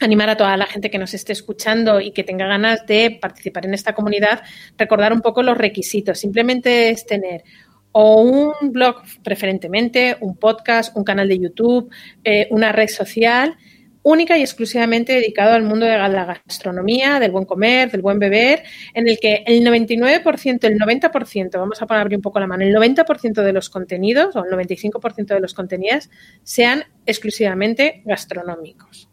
[0.00, 3.66] animar a toda la gente que nos esté escuchando y que tenga ganas de participar
[3.66, 4.42] en esta comunidad,
[4.76, 6.18] recordar un poco los requisitos.
[6.18, 7.44] Simplemente es tener
[7.92, 11.90] o un blog preferentemente, un podcast, un canal de YouTube,
[12.24, 13.56] eh, una red social
[14.02, 18.62] única y exclusivamente dedicado al mundo de la gastronomía, del buen comer, del buen beber,
[18.94, 22.64] en el que el 99%, el 90%, vamos a poner abrir un poco la mano,
[22.64, 26.08] el 90% de los contenidos o el 95% de los contenidos
[26.42, 29.09] sean exclusivamente gastronómicos.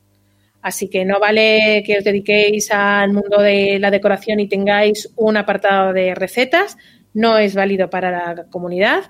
[0.68, 5.38] Así que no vale que os dediquéis al mundo de la decoración y tengáis un
[5.38, 6.76] apartado de recetas,
[7.14, 9.04] no es válido para la comunidad.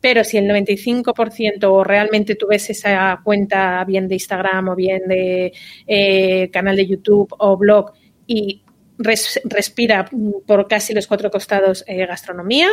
[0.00, 5.02] Pero si el 95% o realmente tú ves esa cuenta bien de Instagram o bien
[5.06, 5.52] de
[5.86, 7.92] eh, canal de YouTube o blog
[8.26, 8.62] y
[8.96, 10.08] respira
[10.46, 12.70] por casi los cuatro costados eh, gastronomía,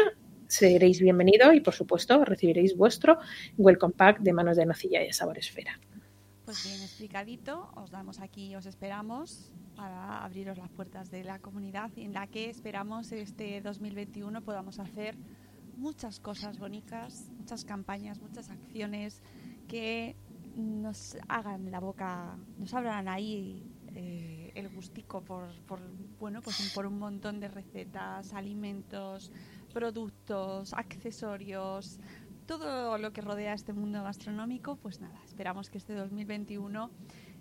[0.47, 3.17] seréis bienvenido y por supuesto recibiréis vuestro
[3.58, 5.78] welcome pack de manos de nocilla y de sabor esfera.
[6.49, 11.91] Pues bien explicadito, os damos aquí, os esperamos para abriros las puertas de la comunidad
[11.95, 15.15] en la que esperamos este 2021 podamos hacer
[15.77, 19.21] muchas cosas bonitas, muchas campañas, muchas acciones
[19.67, 20.15] que
[20.55, 25.79] nos hagan la boca, nos abran ahí eh, el gustico por, por,
[26.19, 29.31] bueno, pues por un montón de recetas, alimentos,
[29.71, 31.99] productos, accesorios,
[32.49, 36.89] todo lo que rodea este mundo gastronómico, pues nada, esperamos que este 2021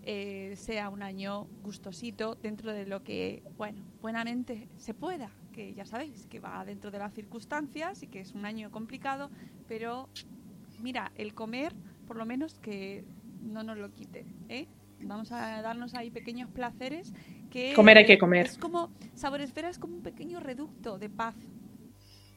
[0.02, 5.86] eh, sea un año gustosito dentro de lo que, bueno, buenamente se pueda, que ya
[5.86, 9.30] sabéis que va dentro de las circunstancias y que es un año complicado,
[9.66, 10.10] pero
[10.78, 11.72] mira, el comer,
[12.06, 13.02] por lo menos que
[13.40, 14.68] no nos lo quite, ¿eh?
[15.00, 17.14] Vamos a darnos ahí pequeños placeres
[17.50, 17.72] que...
[17.72, 18.44] Comer hay que comer.
[18.44, 21.34] Es como, Saboresfera es como un pequeño reducto de paz,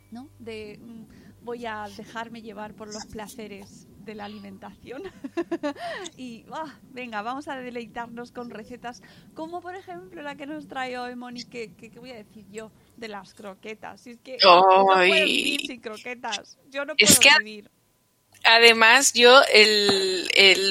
[0.09, 0.29] ¿no?
[0.39, 0.79] De...
[0.81, 5.03] Mm, voy a dejarme llevar por los placeres de la alimentación.
[6.17, 9.01] y ah, venga, vamos a deleitarnos con recetas
[9.33, 13.07] como por ejemplo la que nos trae hoy Moni, que, voy a decir yo, de
[13.07, 14.07] las croquetas.
[14.07, 16.57] es que no puedo vivir sin croquetas.
[16.69, 17.69] Yo no puedo vivir.
[18.43, 19.39] Además, yo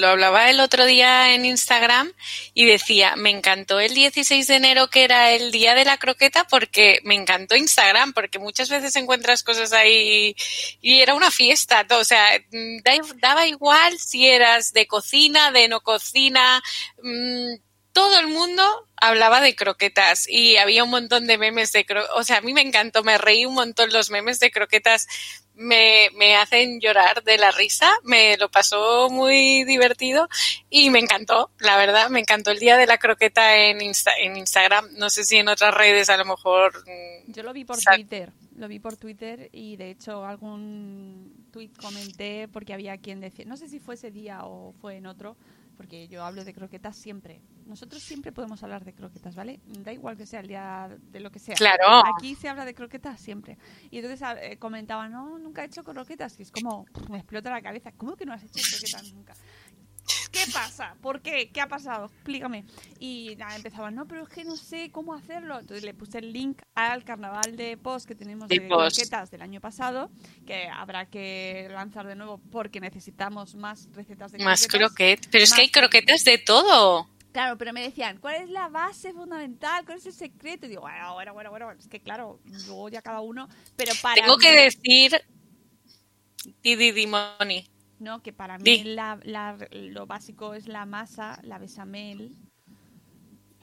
[0.00, 2.12] lo hablaba el otro día en Instagram
[2.52, 6.44] y decía, me encantó el 16 de enero que era el día de la croqueta
[6.48, 10.34] porque me encantó Instagram, porque muchas veces encuentras cosas ahí
[10.80, 12.26] y era una fiesta, o sea,
[13.20, 16.62] daba igual si eras de cocina, de no cocina,
[17.02, 17.54] mm,
[17.92, 18.62] todo el mundo
[18.96, 22.16] hablaba de croquetas y había un montón de memes de croquetas.
[22.16, 25.06] O sea, a mí me encantó, me reí un montón los memes de croquetas.
[25.54, 30.26] Me, me hacen llorar de la risa, me lo pasó muy divertido
[30.70, 34.88] y me encantó, la verdad, me encantó el día de la croqueta en, en Instagram.
[34.96, 36.82] No sé si en otras redes a lo mejor.
[36.86, 41.72] Mm, Yo lo vi por Twitter, lo vi por Twitter y de hecho algún tweet
[41.78, 45.36] comenté porque había quien decía, no sé si fue ese día o fue en otro,
[45.80, 47.40] porque yo hablo de croquetas siempre.
[47.64, 49.60] Nosotros siempre podemos hablar de croquetas, ¿vale?
[49.64, 51.54] Da igual que sea el día de lo que sea.
[51.54, 52.02] Claro.
[52.14, 53.56] Aquí se habla de croquetas siempre.
[53.90, 56.38] Y entonces eh, comentaban, no, nunca he hecho croquetas.
[56.38, 57.92] Y es como, me explota la cabeza.
[57.92, 59.32] ¿Cómo que no has hecho croquetas nunca?
[60.32, 60.94] ¿Qué pasa?
[61.00, 61.50] ¿Por qué?
[61.50, 62.06] ¿Qué ha pasado?
[62.06, 62.64] Explícame.
[62.98, 65.58] Y nada, empezaban, no, pero es que no sé cómo hacerlo.
[65.58, 69.42] Entonces le puse el link al carnaval de post que tenemos de, De croquetas del
[69.42, 70.10] año pasado,
[70.46, 74.88] que habrá que lanzar de nuevo porque necesitamos más recetas de Más croquetas.
[74.94, 75.28] croquetas.
[75.30, 77.08] Pero es que hay Más croquetas de todo.
[77.32, 79.84] Claro, pero me decían, ¿cuál es la base fundamental?
[79.84, 80.66] ¿Cuál es el secreto?
[80.66, 84.16] Y digo, bueno, bueno, bueno, bueno, es que claro, luego ya cada uno, pero para
[84.20, 85.22] Tengo mí- que decir.
[86.62, 87.68] Didi Dimoni.
[88.00, 92.36] No, que para mí la, la- lo básico es la masa, la bechamel.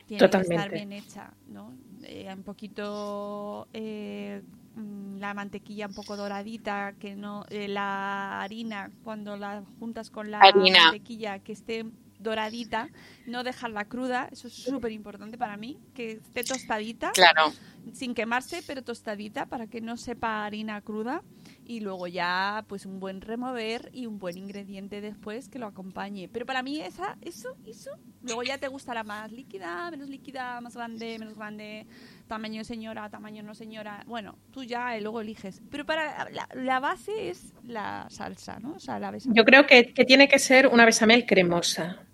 [0.06, 0.36] Tiene Totalmente.
[0.36, 1.78] que estar bien hecha, ¿no?
[2.04, 4.42] Eh, un poquito eh,
[4.76, 10.32] mm, la mantequilla un poco doradita, que no eh, la harina cuando la juntas con
[10.32, 10.70] la Harina.
[10.70, 11.86] mantequilla que esté
[12.20, 12.90] doradita,
[13.26, 17.54] no dejarla cruda, eso es súper importante para mí, que esté tostadita Claro.
[17.94, 21.24] sin quemarse, pero tostadita para que no sepa harina cruda
[21.68, 26.30] y luego ya pues un buen remover y un buen ingrediente después que lo acompañe.
[26.32, 27.92] Pero para mí esa eso eso
[28.24, 31.86] luego ya te gustará más líquida, menos líquida, más grande, menos grande,
[32.28, 34.04] tamaño señora, tamaño no señora.
[34.08, 35.62] Bueno, tú ya eh, luego eliges.
[35.70, 38.74] Pero para la, base es la salsa, ¿no?
[38.76, 39.36] O sea, la bechamel.
[39.36, 42.07] Yo creo que, que tiene que ser una bechamel cremosa.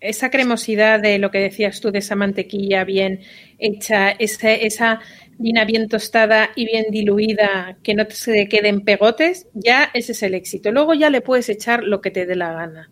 [0.00, 3.20] Esa cremosidad de lo que decías tú, de esa mantequilla bien
[3.58, 5.00] hecha, esa, esa
[5.38, 10.34] harina bien tostada y bien diluida, que no se queden pegotes, ya ese es el
[10.34, 10.70] éxito.
[10.72, 12.90] Luego ya le puedes echar lo que te dé la gana.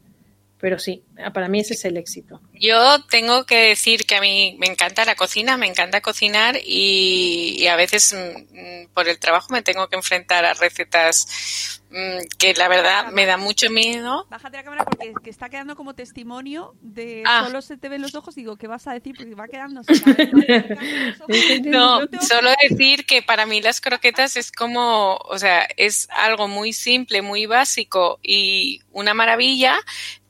[0.59, 1.03] Pero sí,
[1.35, 2.41] para mí ese es el éxito.
[2.55, 7.57] Yo tengo que decir que a mí me encanta la cocina, me encanta cocinar y,
[7.59, 12.55] y a veces mm, por el trabajo me tengo que enfrentar a recetas mm, que
[12.55, 14.27] la verdad me da mucho miedo.
[14.31, 17.43] Bájate la cámara porque que está quedando como testimonio de Ah.
[17.47, 18.35] solo se te ven los ojos.
[18.35, 19.15] Digo, ¿qué vas a decir?
[19.15, 19.83] Porque va quedando.
[21.65, 26.73] No, solo decir que para mí las croquetas es como, o sea, es algo muy
[26.73, 29.79] simple, muy básico y una maravilla,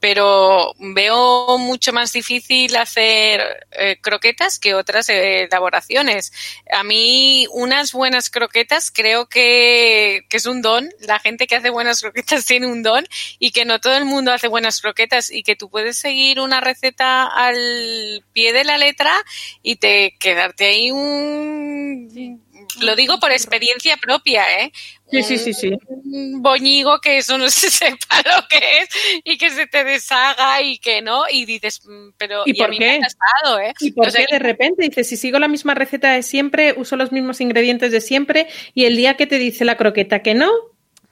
[0.09, 6.33] pero veo mucho más difícil hacer eh, croquetas que otras eh, elaboraciones.
[6.71, 10.89] A mí unas buenas croquetas creo que, es un don.
[11.01, 13.05] La gente que hace buenas croquetas tiene un don
[13.41, 16.61] y que no todo el mundo hace buenas croquetas y que tú puedes seguir una
[16.61, 19.13] receta al pie de la letra
[19.61, 22.47] y te quedarte ahí un...
[22.81, 24.73] Lo digo por experiencia propia, ¿eh?
[25.11, 25.79] Sí, sí, sí, sí.
[25.89, 28.89] un boñigo que eso no se sepa lo que es
[29.25, 32.71] y que se te deshaga y que no y dices mm, pero ¿Y a por
[32.71, 32.99] mí qué?
[32.99, 33.73] me ha pasado ¿eh?
[33.79, 36.75] ¿Y por O sea, qué de repente dices, si sigo la misma receta de siempre,
[36.77, 40.35] uso los mismos ingredientes de siempre y el día que te dice la croqueta que
[40.35, 40.51] no,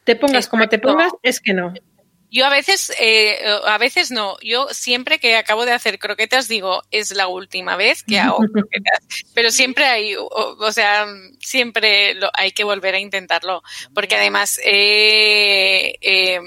[0.04, 1.72] te pongas como te pongas, es que no.
[2.34, 4.36] Yo a veces eh, a veces no.
[4.42, 8.98] Yo siempre que acabo de hacer croquetas digo es la última vez que hago croquetas
[9.34, 11.06] pero siempre hay o, o sea
[11.38, 13.62] siempre lo, hay que volver a intentarlo.
[13.94, 16.40] Porque además eh, eh,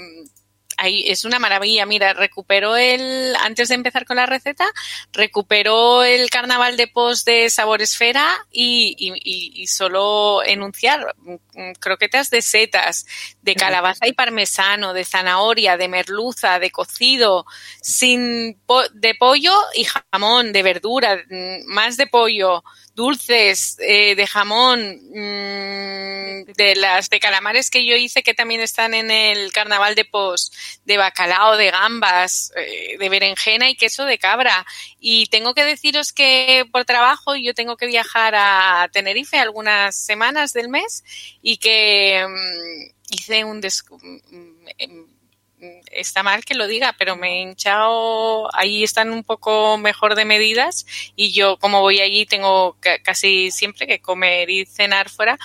[0.78, 1.84] ahí es una maravilla.
[1.86, 4.64] Mira, recuperó el, antes de empezar con la receta,
[5.12, 11.72] recuperó el carnaval de post de Sabor Esfera y, y, y- y solo enunciar mm,
[11.80, 13.06] croquetas de setas,
[13.42, 17.44] de calabaza y parmesano, de zanahoria, de merluza, de cocido,
[17.82, 22.62] sin po- de pollo y jamón, de verdura, mm, más de pollo,
[22.98, 24.80] dulces, eh, de jamón,
[25.10, 30.04] mm, de las de calamares que yo hice que también están en el carnaval de
[30.04, 30.50] pos,
[30.84, 34.66] de bacalao, de gambas, eh, de berenjena y queso de cabra.
[34.98, 40.52] Y tengo que deciros que por trabajo yo tengo que viajar a Tenerife algunas semanas
[40.52, 41.04] del mes
[41.40, 45.06] y que mm, hice un des- mm, em,
[45.90, 50.24] está mal que lo diga, pero me he hinchado, ahí están un poco mejor de
[50.24, 55.38] medidas y yo como voy allí tengo ca- casi siempre que comer y cenar fuera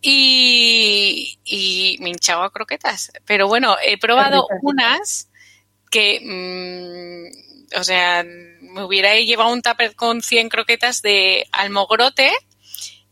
[0.00, 3.12] y, y me he hinchado a croquetas.
[3.24, 5.28] Pero bueno, he probado unas
[5.90, 12.32] que, mm, o sea, me hubiera llevado un tupper con 100 croquetas de almogrote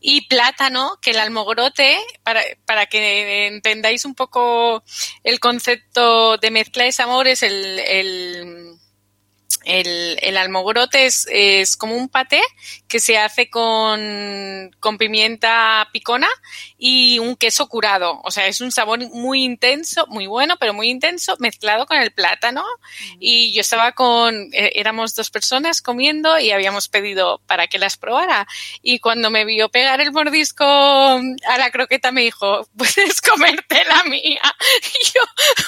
[0.01, 4.83] y plátano, que el almogrote, para, para que entendáis un poco
[5.23, 7.79] el concepto de mezcla de sabores, el,
[9.63, 12.41] el, almogrote es, es como un paté
[12.87, 16.29] que se hace con, con pimienta picona
[16.83, 18.19] y un queso curado.
[18.23, 22.11] O sea, es un sabor muy intenso, muy bueno, pero muy intenso, mezclado con el
[22.11, 22.65] plátano.
[23.19, 27.97] Y yo estaba con, eh, éramos dos personas comiendo y habíamos pedido para que las
[27.97, 28.47] probara.
[28.81, 34.03] Y cuando me vio pegar el mordisco a la croqueta me dijo, puedes comerte la
[34.05, 34.41] mía.
[34.81, 35.21] Y yo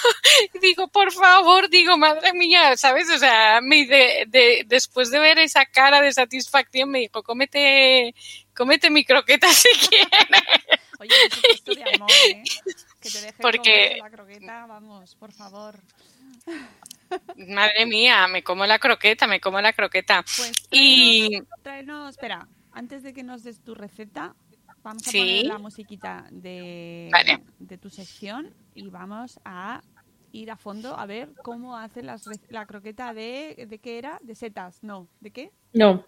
[0.61, 3.07] digo, por favor, digo, madre mía, ¿sabes?
[3.11, 8.15] O sea, me, de, de, después de ver esa cara de satisfacción me dijo, cómete,
[8.55, 10.09] cómete mi croqueta si quieres.
[11.03, 12.43] Oye, de amor, ¿eh?
[13.01, 15.79] Que te dejes Porque- la croqueta, vamos, por favor.
[17.37, 20.23] Madre mía, me como la croqueta, me como la croqueta.
[20.23, 24.35] Pues y tráenos, tráenos- espera, antes de que nos des tu receta,
[24.81, 25.19] vamos a Sí.
[25.19, 27.43] poner la musiquita de, Vale.
[27.59, 29.81] de tu sección y vamos a
[30.31, 33.65] ir a fondo a ver cómo hace las la croqueta de...
[33.69, 34.19] ¿De qué era?
[34.23, 34.81] ¿De setas?
[34.81, 35.07] No.
[35.19, 35.51] ¿De qué?
[35.73, 36.03] No,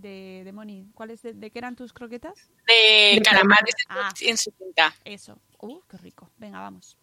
[0.00, 0.90] De, de Moni.
[0.94, 2.34] ¿Cuáles de, de qué eran tus croquetas?
[2.66, 4.10] de De calamares Ah.
[4.20, 4.94] en su tinta.
[5.04, 5.38] Eso.
[5.60, 6.30] Uh, qué rico.
[6.36, 6.96] Venga, vamos.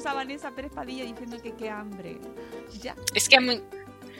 [0.00, 2.18] Tenemos a Vanessa Pérez Padilla diciendo que qué hambre.
[2.80, 2.94] Ya.
[3.14, 3.60] Es que a mí,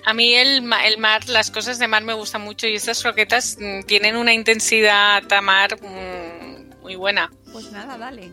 [0.05, 3.57] a mí el, el mar, las cosas de mar me gustan mucho y estas croquetas
[3.61, 7.31] mm, tienen una intensidad a mar mm, muy buena.
[7.53, 8.33] Pues nada, dale.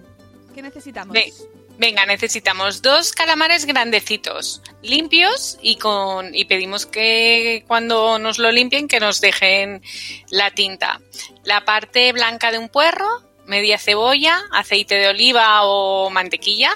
[0.53, 1.13] ¿Qué necesitamos?
[1.13, 1.33] Ve-
[1.79, 8.87] Venga, necesitamos dos calamares grandecitos, limpios y con y pedimos que cuando nos lo limpien
[8.87, 9.83] que nos dejen
[10.31, 10.99] la tinta.
[11.43, 13.05] La parte blanca de un puerro,
[13.45, 16.71] media cebolla, aceite de oliva o mantequilla,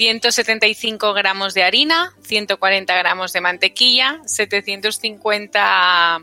[0.00, 6.20] 175 gramos de harina, 140 gramos de mantequilla, 750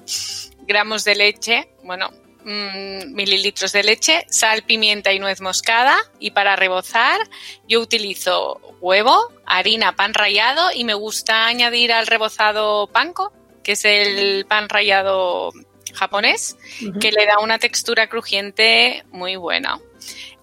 [0.61, 2.09] gramos de leche, bueno,
[2.43, 5.95] mm, mililitros de leche, sal, pimienta y nuez moscada.
[6.17, 7.19] Y para rebozar,
[7.67, 13.31] yo utilizo huevo, harina, pan rallado y me gusta añadir al rebozado panko,
[13.63, 15.51] que es el pan rallado
[15.93, 16.57] japonés,
[16.99, 19.79] que le da una textura crujiente muy buena.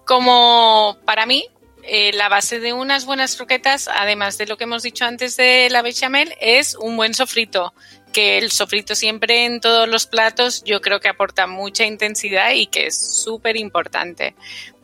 [0.05, 1.49] Como para mí,
[1.87, 5.69] eh, la base de unas buenas croquetas, además de lo que hemos dicho antes de
[5.69, 7.73] la bechamel, es un buen sofrito.
[8.11, 12.67] Que el sofrito siempre en todos los platos yo creo que aporta mucha intensidad y
[12.67, 14.35] que es súper importante.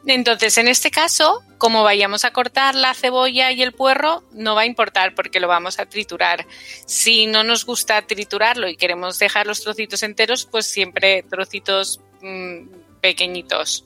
[0.05, 4.61] Entonces, en este caso, como vayamos a cortar la cebolla y el puerro, no va
[4.61, 6.45] a importar porque lo vamos a triturar.
[6.85, 12.99] Si no nos gusta triturarlo y queremos dejar los trocitos enteros, pues siempre trocitos mm,
[12.99, 13.85] pequeñitos.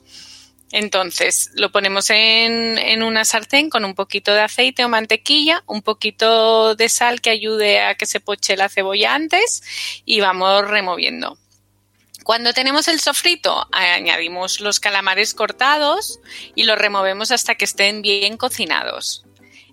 [0.72, 6.74] Entonces, lo ponemos en, una sartén con un poquito de aceite o mantequilla, un poquito
[6.74, 9.62] de sal que ayude a que se poche la cebolla antes
[10.04, 11.38] y vamos removiendo.
[12.24, 16.18] Cuando tenemos el sofrito, añadimos los calamares cortados
[16.56, 19.25] y los removemos hasta que estén bien cocinados.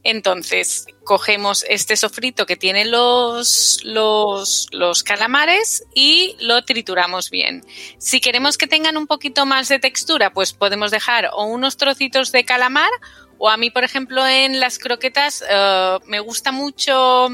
[0.04, 7.64] Entonces, cogemos este sofrito que tiene los, los, los calamares y lo trituramos bien.
[8.00, 12.32] Si queremos que tengan un poquito más de textura, pues podemos dejar o unos trocitos
[12.34, 12.92] de calamar
[13.38, 17.28] o a mí, por ejemplo, en las croquetas eh, me gusta mucho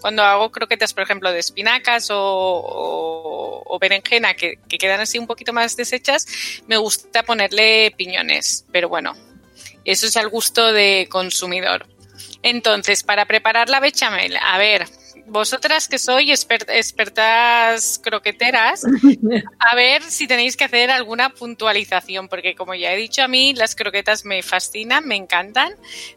[0.00, 5.54] cuando hago croquetas, por ejemplo, de espinacas o, berenjena que, que quedan así un poquito
[5.54, 6.26] más deshechas,
[6.66, 8.66] me gusta ponerle piñones.
[8.72, 9.14] Pero bueno,
[9.84, 11.86] eso es al gusto de consumidor.
[12.42, 14.86] Entonces, para preparar la bechamel, a ver,
[15.26, 18.84] vosotras que sois exper- expertas croqueteras,
[19.58, 23.52] a ver si tenéis que hacer alguna puntualización, porque como ya he dicho, a mí
[23.54, 25.74] las croquetas me fascinan, me encantan,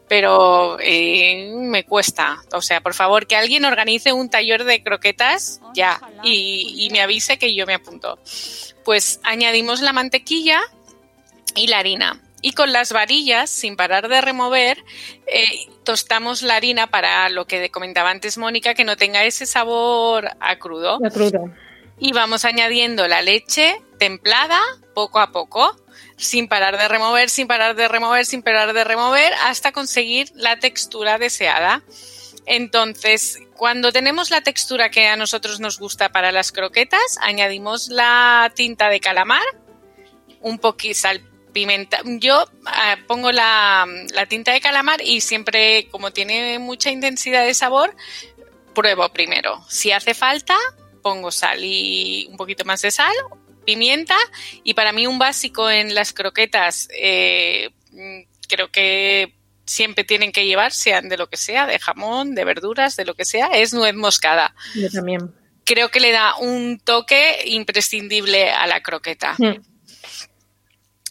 [0.08, 2.38] pero eh, me cuesta.
[2.52, 7.38] O sea, por favor, que alguien organice un taller de croquetas ya y me avise
[7.38, 8.18] que yo me apunto.
[8.84, 10.60] Pues añadimos la mantequilla
[11.54, 12.20] y la harina.
[12.44, 14.84] Y con las varillas, sin parar de remover,
[15.26, 20.28] eh, tostamos la harina para lo que comentaba antes Mónica, que no tenga ese sabor
[20.40, 20.98] a crudo.
[21.02, 21.50] Ya crudo.
[21.98, 24.60] Y vamos añadiendo la leche templada
[24.94, 25.74] poco a poco,
[26.18, 30.58] sin parar de remover, sin parar de remover, sin parar de remover, hasta conseguir la
[30.58, 31.82] textura deseada.
[32.44, 38.52] Entonces, cuando tenemos la textura que a nosotros nos gusta para las croquetas, añadimos la
[38.54, 39.46] tinta de calamar,
[40.42, 41.22] un poquito sal,
[42.18, 47.54] Yo ah, pongo la, la tinta de calamar y siempre, como tiene mucha intensidad de
[47.54, 47.94] sabor,
[48.74, 49.64] pruebo primero.
[49.68, 50.56] Si hace falta,
[51.02, 53.14] pongo sal y un poquito más de sal,
[53.64, 54.16] pimienta
[54.62, 59.34] y para mí un básico en las croquetas eh, mm, creo que
[59.66, 63.14] siempre tienen que llevar, sean de lo que sea, de jamón, de verduras, de lo
[63.14, 64.54] que sea, es nuez moscada.
[64.74, 65.32] Yo también.
[65.64, 69.34] Creo que le da un toque imprescindible a la croqueta.
[69.38, 69.62] Mm.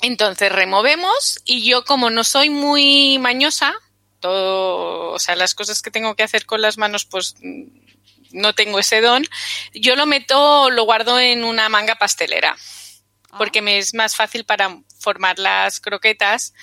[0.03, 3.73] Entonces removemos y yo como no soy muy mañosa,
[4.19, 7.63] todo, o sea, las cosas que tengo que hacer con las manos pues mm,
[8.33, 9.25] no tengo ese don,
[9.73, 12.55] yo lo meto, lo guardo en una manga pastelera
[13.33, 16.53] Ah, porque me es más fácil para formar las croquetas.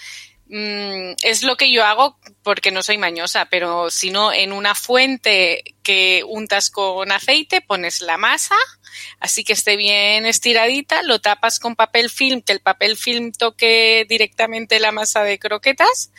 [0.46, 4.74] Mm, es lo que yo hago porque no soy mañosa, pero si no, en una
[4.74, 8.56] fuente que untas con aceite, pones la masa,
[9.18, 14.06] así que esté bien estiradita, lo tapas con papel film, que el papel film toque
[14.08, 16.10] directamente la masa de croquetas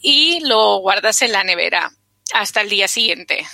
[0.00, 1.92] y lo guardas en la nevera
[2.32, 3.46] hasta el día siguiente.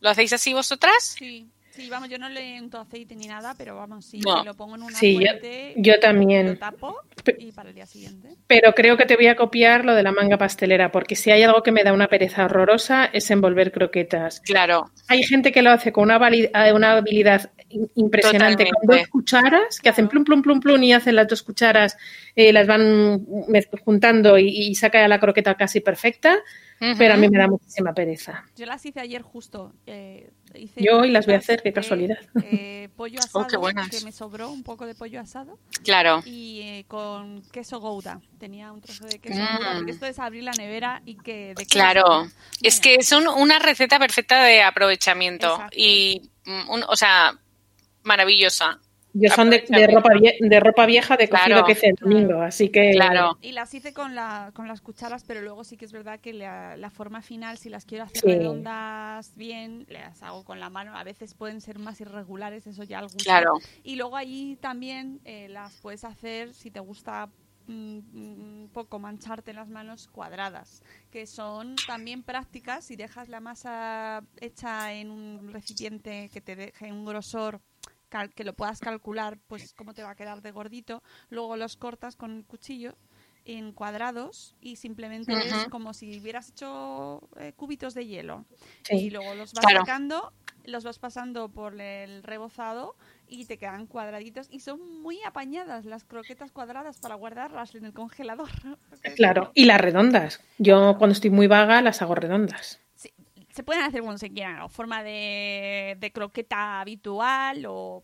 [0.00, 1.16] ¿Lo hacéis así vosotras?
[1.18, 1.48] Sí.
[1.74, 4.44] Sí, vamos, yo no le unto aceite ni nada, pero vamos, sí, No.
[4.44, 6.46] lo pongo en una Sí, yo- fuente, yo también.
[6.46, 6.96] Lo tapo
[7.38, 8.28] y para el día siguiente.
[8.46, 11.42] Pero creo que te voy a copiar lo de la manga pastelera, porque si hay
[11.42, 14.40] algo que me da una pereza horrorosa es envolver croquetas.
[14.40, 17.50] Claro, Hay gente que lo hace con una, eh, una habilidad
[17.96, 21.96] impresionante, con dos cucharas, que hacen plum, plum, plum, plum y hacen las dos cucharas,
[22.36, 23.24] eh, las van
[23.84, 26.38] juntando y, y saca la croqueta casi perfecta,
[26.78, 28.44] Pero a mí me da muchísima pereza.
[28.56, 29.72] Yo las hice ayer justo.
[29.86, 32.18] eh, hice Yo hoy las voy a hacer, qué casualidad.
[32.42, 33.88] eh, pollo Oh, asado, qué buenas.
[33.88, 36.22] que me sobró un poco de pollo asado claro.
[36.26, 38.20] y eh, con queso gouda.
[38.38, 39.56] Tenía un trozo de queso Mm.
[39.56, 41.54] gouda, porque esto es abrir la nevera y que...
[41.56, 42.26] De Claro,
[42.62, 45.76] es que es un- una receta perfecta de aprovechamiento Exacto.
[45.78, 47.38] y, mm, un- o sea,
[48.02, 48.78] maravillosa.
[49.14, 51.66] Yo son de, de ropa, vie- de ropa vieja de cocido Claro.
[51.66, 55.24] que hice el domingo, así que Claro, Y las hice con, la, con las cucharas,
[55.24, 58.22] pero luego sí que es verdad que la, la forma final, si las quiero hacer
[58.22, 58.28] Sí.
[58.28, 60.96] redondas bien, las hago con la mano.
[60.96, 63.22] A veces pueden ser más irregulares, eso ya al gusto.
[63.24, 63.58] claro.
[63.82, 67.28] Y luego allí también eh, las puedes hacer, si te gusta
[67.66, 74.22] mm, un poco mancharte las manos, cuadradas, que son también prácticas si dejas la masa
[74.40, 77.60] hecha en un recipiente que te deje un grosor
[78.34, 81.02] que lo puedas calcular, pues cómo te va a quedar de gordito.
[81.30, 82.96] Luego los cortas con el cuchillo
[83.44, 88.46] en cuadrados y simplemente es como si hubieras hecho eh, cubitos de hielo.
[88.84, 88.96] Sí.
[88.96, 89.80] Y luego los vas Claro.
[89.80, 90.32] sacando,
[90.64, 92.96] los vas pasando por el rebozado
[93.28, 94.48] y te quedan cuadraditos.
[94.50, 98.48] Y son muy apañadas las croquetas cuadradas para guardarlas en el congelador.
[99.16, 99.50] claro.
[99.54, 100.40] Y las redondas.
[100.58, 102.80] Yo cuando estoy muy vaga las hago redondas.
[103.54, 108.02] Se pueden hacer como se quieran, o forma de, de croqueta habitual, o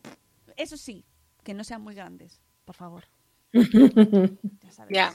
[0.57, 1.05] eso sí,
[1.43, 3.05] que no sean muy grandes, por favor.
[3.53, 4.95] Ya sabes.
[4.95, 5.13] Ya.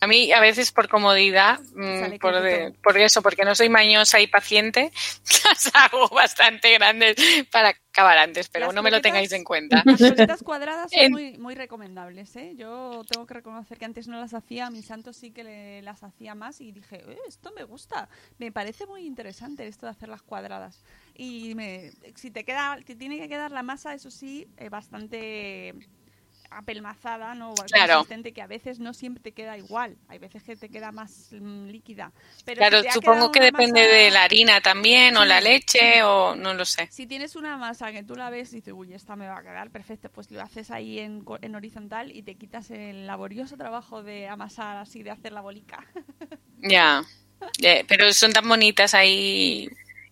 [0.00, 4.20] A mí a veces por comodidad, mm, por, de- por eso, porque no soy mañosa
[4.20, 4.90] y paciente,
[5.48, 7.14] las hago bastante grandes
[7.50, 9.82] para acabar antes, pero Las no me lo tengáis en cuenta.
[9.86, 12.54] Las croquetas cuadradas son muy, muy recomendables, ¿eh?
[12.56, 15.82] Yo tengo que reconocer que antes no las hacía, a mi santo sí que le-
[15.82, 19.92] las hacía más y dije, "Eh, esto me gusta, me parece muy interesante esto de
[19.92, 20.82] hacer las cuadradas.
[21.14, 25.74] Y me, si te queda, te tiene que quedar la masa, eso sí, eh, bastante
[26.56, 27.56] apelmazada, ¿no?
[27.56, 27.94] O Claro.
[27.96, 29.96] consistente, que a veces no siempre te queda igual.
[30.08, 32.12] Hay veces que te queda más mm, líquida.
[32.44, 35.28] Pero Claro, si supongo que depende masa- de la harina también, o Sí.
[35.28, 36.90] la leche, o no lo sé.
[36.90, 39.42] si tienes una masa que tú la ves y dices, uy, esta me va a
[39.42, 44.02] quedar perfecta, pues lo haces ahí en, en horizontal y te quitas el laborioso trabajo
[44.02, 45.86] de amasar así, de hacer la bolica.
[46.58, 47.02] Ya.
[47.62, 49.68] Eh, pero son tan bonitas ahí.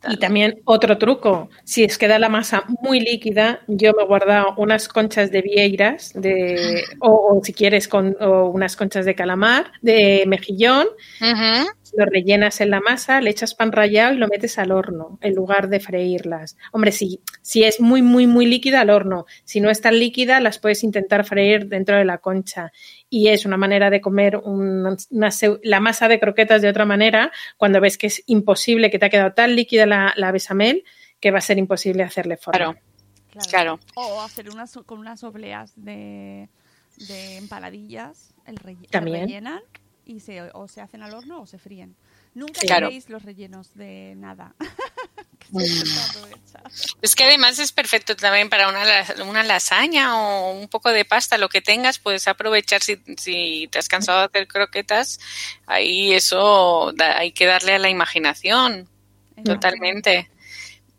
[0.08, 4.54] Y también otro truco, si es queda la masa muy líquida, yo me he guardado
[4.56, 9.72] unas conchas de vieiras de, o, o si quieres con o unas conchas de calamar,
[9.80, 10.88] de mejillón.
[11.96, 15.34] Lo rellenas en la masa, le echas pan rallado y lo metes al horno en
[15.34, 16.56] lugar de freírlas.
[16.72, 19.26] Hombre, si, si es muy, muy, muy líquida, al horno.
[19.44, 22.72] Si no es tan líquida, las puedes intentar freír dentro de la concha.
[23.10, 24.96] Y es una manera de comer una
[25.62, 29.10] la masa de croquetas de otra manera cuando ves que es imposible, que te ha
[29.10, 30.84] quedado tan líquida la, la bechamel
[31.20, 32.74] que va a ser imposible hacerle forma.
[33.30, 33.80] Claro, claro.
[33.94, 36.48] O hacer unas con unas obleas de,
[37.08, 39.22] de empaladillas, el relle- También.
[39.26, 39.60] rellenan
[40.16, 41.96] y se, o se hacen al horno o se fríen.
[42.34, 42.60] Nunca.
[42.62, 42.88] Claro.
[42.88, 44.54] tiréis los rellenos de nada.
[45.50, 45.60] Mm.
[47.02, 48.82] Es que además es perfecto también para una,
[49.28, 53.78] una lasaña o un poco de pasta, lo que tengas, puedes aprovechar si, si te
[53.78, 55.20] has cansado de hacer croquetas.
[55.66, 58.88] Ahí eso da- hay que darle a la imaginación,
[59.44, 60.30] totalmente.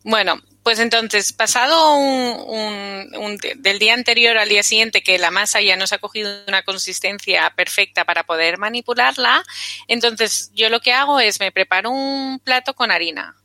[0.04, 5.76] Bueno, pues entonces, pasado un, del día anterior al día siguiente que la masa ya
[5.76, 9.44] nos ha cogido una consistencia perfecta para poder manipularla,
[9.88, 13.36] entonces yo lo que hago es me preparo un plato con harina,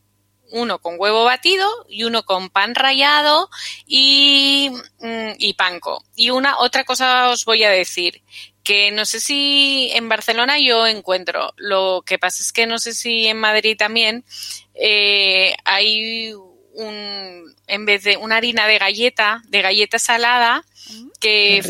[0.51, 3.51] uno con huevo batido y uno con pan rallado
[3.87, 6.05] y, mm, y panko.
[6.14, 8.23] Y una otra cosa os voy a decir,
[8.62, 12.93] que no sé si en Barcelona yo encuentro, lo que pasa es que no sé
[12.93, 14.25] si en Madrid también
[14.75, 16.35] eh, hay
[16.79, 21.09] un, en vez de una harina de galleta, de galleta salada, Mm.
[21.20, 21.61] que,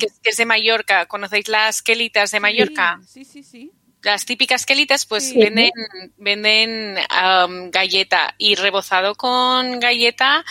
[0.00, 1.06] que- que es de Mallorca.
[1.06, 3.00] ¿Conocéis las quelitas de Mallorca?
[3.06, 3.70] Sí, sí, sí.
[4.02, 5.38] Las típicas quelitas, pues Sí.
[5.38, 5.70] venden,
[6.16, 10.44] venden am, galleta y rebozado con galleta.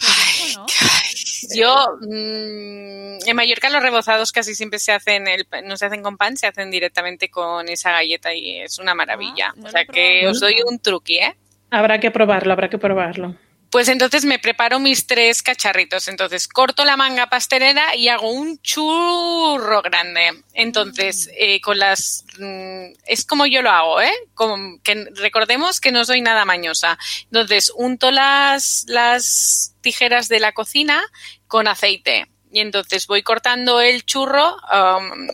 [0.00, 0.66] Ay, ¿no?
[0.80, 1.14] ay,
[1.56, 6.16] yo mm, en Mallorca los rebozados casi siempre se hacen el, no se hacen con
[6.16, 9.48] pan, se hacen directamente con esa galleta y es una maravilla.
[9.50, 11.34] Ah, no o sea que os doy un truqui, ¿eh?
[11.70, 13.36] Habrá que probarlo, habrá que probarlo.
[13.70, 16.08] Pues entonces me preparo mis tres cacharritos.
[16.08, 20.44] Entonces corto la manga pastelera y hago un churro grande.
[20.54, 22.24] Entonces, eh, con las.
[22.38, 24.12] mm, es como yo lo hago, ¿eh?
[24.34, 26.98] Como que recordemos que no soy nada mañosa.
[27.24, 31.02] Entonces, unto las, las tijeras de la cocina
[31.48, 32.28] con aceite.
[32.50, 35.28] Y entonces voy cortando el churro um,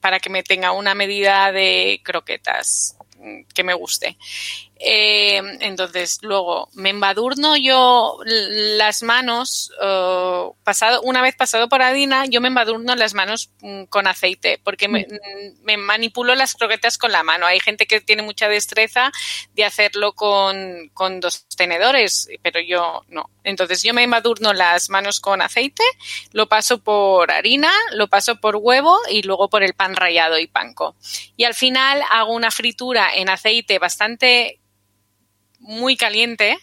[0.00, 4.18] para que me tenga una medida de croquetas mm, que me guste.
[4.78, 12.26] Eh, entonces, luego me embadurno yo las manos, eh, pasado, una vez pasado por harina,
[12.26, 16.98] yo me embadurno las manos mm, con aceite, porque me, mm, me manipulo las croquetas
[16.98, 17.46] con la mano.
[17.46, 19.12] Hay gente que tiene mucha destreza
[19.54, 23.30] de hacerlo con, con dos tenedores, pero yo no.
[23.44, 25.84] Entonces, yo me embadurno las manos con aceite,
[26.32, 30.48] lo paso por harina, lo paso por huevo y luego por el pan rallado y
[30.48, 30.96] panko.
[31.36, 34.60] Y al final hago una fritura en aceite bastante
[35.66, 36.58] muy caliente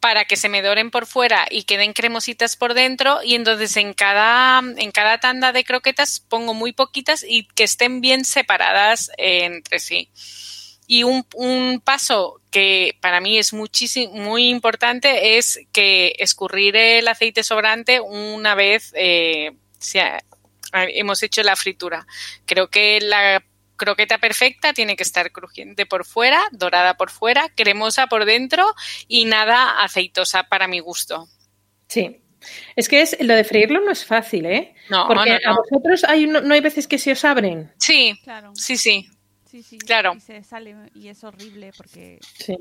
[0.00, 3.92] para que se me doren por fuera y queden cremositas por dentro y entonces en
[3.92, 9.78] cada en cada tanda de croquetas pongo muy poquitas y que estén bien separadas entre
[9.78, 10.10] sí.
[10.86, 17.06] Y un, un paso que para mí es muchísimo muy importante es que escurrir el
[17.06, 19.52] aceite sobrante una vez eh,
[20.72, 22.06] hemos hecho la fritura.
[22.44, 23.44] Creo que la
[23.80, 28.66] croqueta perfecta tiene que estar crujiente por fuera, dorada por fuera, cremosa por dentro
[29.08, 31.26] y nada aceitosa para mi gusto.
[31.88, 32.20] Sí.
[32.76, 34.74] Es que es, lo de freírlo no es fácil, ¿eh?
[34.90, 37.72] No, Porque no, a vosotros hay, no, no hay veces que se os abren.
[37.78, 38.52] Sí, Claro.
[38.54, 39.08] sí, sí.
[39.50, 39.78] Sí, sí.
[39.78, 40.12] Claro.
[40.16, 42.56] Y se sale y es horrible porque Sí.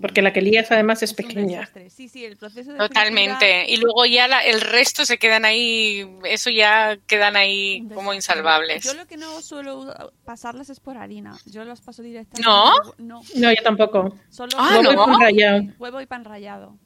[0.00, 1.68] Porque la que lías además es pequeña.
[1.90, 3.70] Sí, sí, el proceso de Totalmente.
[3.70, 8.84] Y luego ya la- el resto se quedan ahí, eso ya quedan ahí como insalvables.
[8.84, 11.36] Yo lo que no suelo pasarlas es por harina.
[11.44, 12.48] Yo las paso directamente.
[12.48, 12.72] ¿No?
[12.96, 13.20] No.
[13.34, 14.16] No, yo tampoco.
[14.30, 15.04] Solo Ah, Huevo y ¿no?
[15.04, 15.62] pan rallado.
[15.78, 16.78] huevo y pan rallado.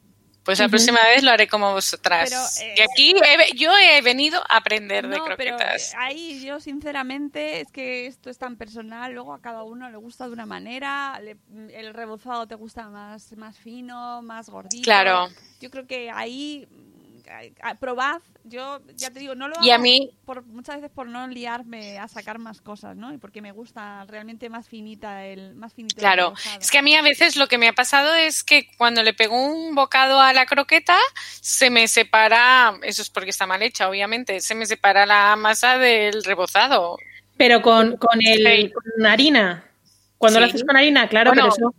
[0.47, 2.29] Pues la próxima vez lo haré como vosotras.
[2.57, 5.91] Pero, eh, y aquí he yo he venido a aprender de No, croquetas.
[5.91, 9.97] eh, ahí yo sinceramente es que esto es tan personal, luego a cada uno le
[9.97, 11.35] gusta de una manera, le-
[11.77, 14.83] el rebozado te gusta más, más fino, más gordito.
[14.85, 15.27] Claro.
[15.59, 16.65] Yo creo que ahí
[17.79, 21.07] probad, yo ya te digo, no lo hago Y a mí- por, muchas veces por
[21.07, 23.13] no liarme a sacar más cosas, ¿no?
[23.13, 26.95] Y porque me gusta realmente más finita el más finito Claro, es que a mí
[26.95, 30.33] a veces lo que me ha pasado es que cuando le pego un bocado a
[30.33, 30.97] la croqueta,
[31.41, 35.77] se me separa, eso es porque está mal hecha, obviamente, se me separa la masa
[35.77, 36.97] del rebozado.
[37.37, 38.71] Pero con, con, el, Sí.
[38.71, 39.63] con harina.
[40.17, 41.49] Cuando lo haces con harina, claro, Bueno.
[41.55, 41.75] pero eso.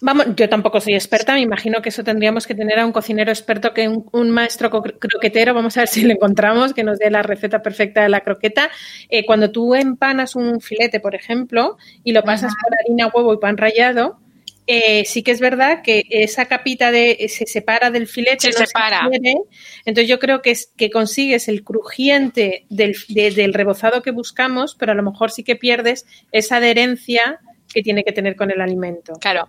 [0.00, 3.32] Vamos, yo tampoco soy experta, me imagino que eso tendríamos que tener a un cocinero
[3.32, 6.98] experto que un, un maestro cro- croquetero, vamos a ver si lo encontramos, que nos
[7.00, 8.70] dé la receta perfecta de la croqueta.
[9.08, 13.38] Eh, cuando tú empanas un filete, por ejemplo, y lo pasas por harina, huevo y
[13.38, 14.20] pan rallado,
[14.68, 18.66] eh, sí que es verdad que esa capita de se separa del filete, Se no
[18.66, 19.08] separa.
[19.84, 24.76] entonces yo creo que es que consigues el crujiente del, de- del rebozado que buscamos,
[24.78, 27.40] pero a lo mejor sí que pierdes esa adherencia
[27.72, 29.14] que tiene que tener con el alimento.
[29.20, 29.48] Claro,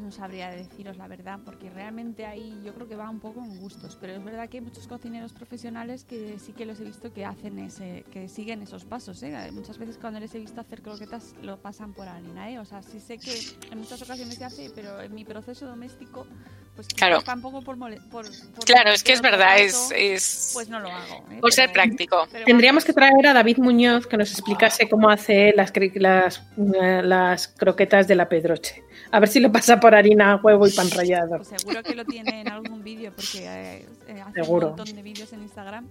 [0.00, 3.58] no sabría deciros la verdad, porque realmente ahí yo creo que va un poco en
[3.58, 7.12] gustos, pero es verdad que hay muchos cocineros profesionales que sí que los he visto
[7.12, 9.50] que hacen ese, que siguen esos pasos, ¿eh?
[9.52, 12.58] Muchas veces cuando les he visto hacer croquetas lo pasan por harina, ¿eh?
[12.58, 13.38] O sea, sí sé que
[13.70, 16.26] en muchas ocasiones se hace, pero en mi proceso doméstico,
[16.74, 17.20] pues Claro.
[17.22, 18.24] tampoco por, mole- por,
[18.54, 21.24] por claro, es que es verdad, es, pues no lo hago.
[21.30, 21.38] ¿eh?
[21.40, 22.28] por ser Pero- práctico.
[22.30, 26.38] pero Tendríamos que traer a David Muñoz que nos explicase cómo hace las, las,
[26.80, 28.84] eh, las croquetas de la Pedroche.
[29.10, 31.36] A ver si lo pasa por harina, huevo y pan rallado.
[31.36, 34.68] Pues seguro que lo tiene en algún vídeo porque eh, eh, hace Seguro.
[34.68, 35.88] un montón de vídeos en Instagram.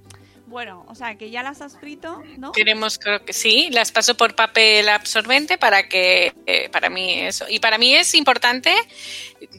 [0.48, 2.54] Bueno, o sea, que ya las has frito, ¿no?
[2.54, 7.46] Tenemos, creo que sí, las paso por papel absorbente para que, eh, para mí eso.
[7.50, 8.74] Y para mí es importante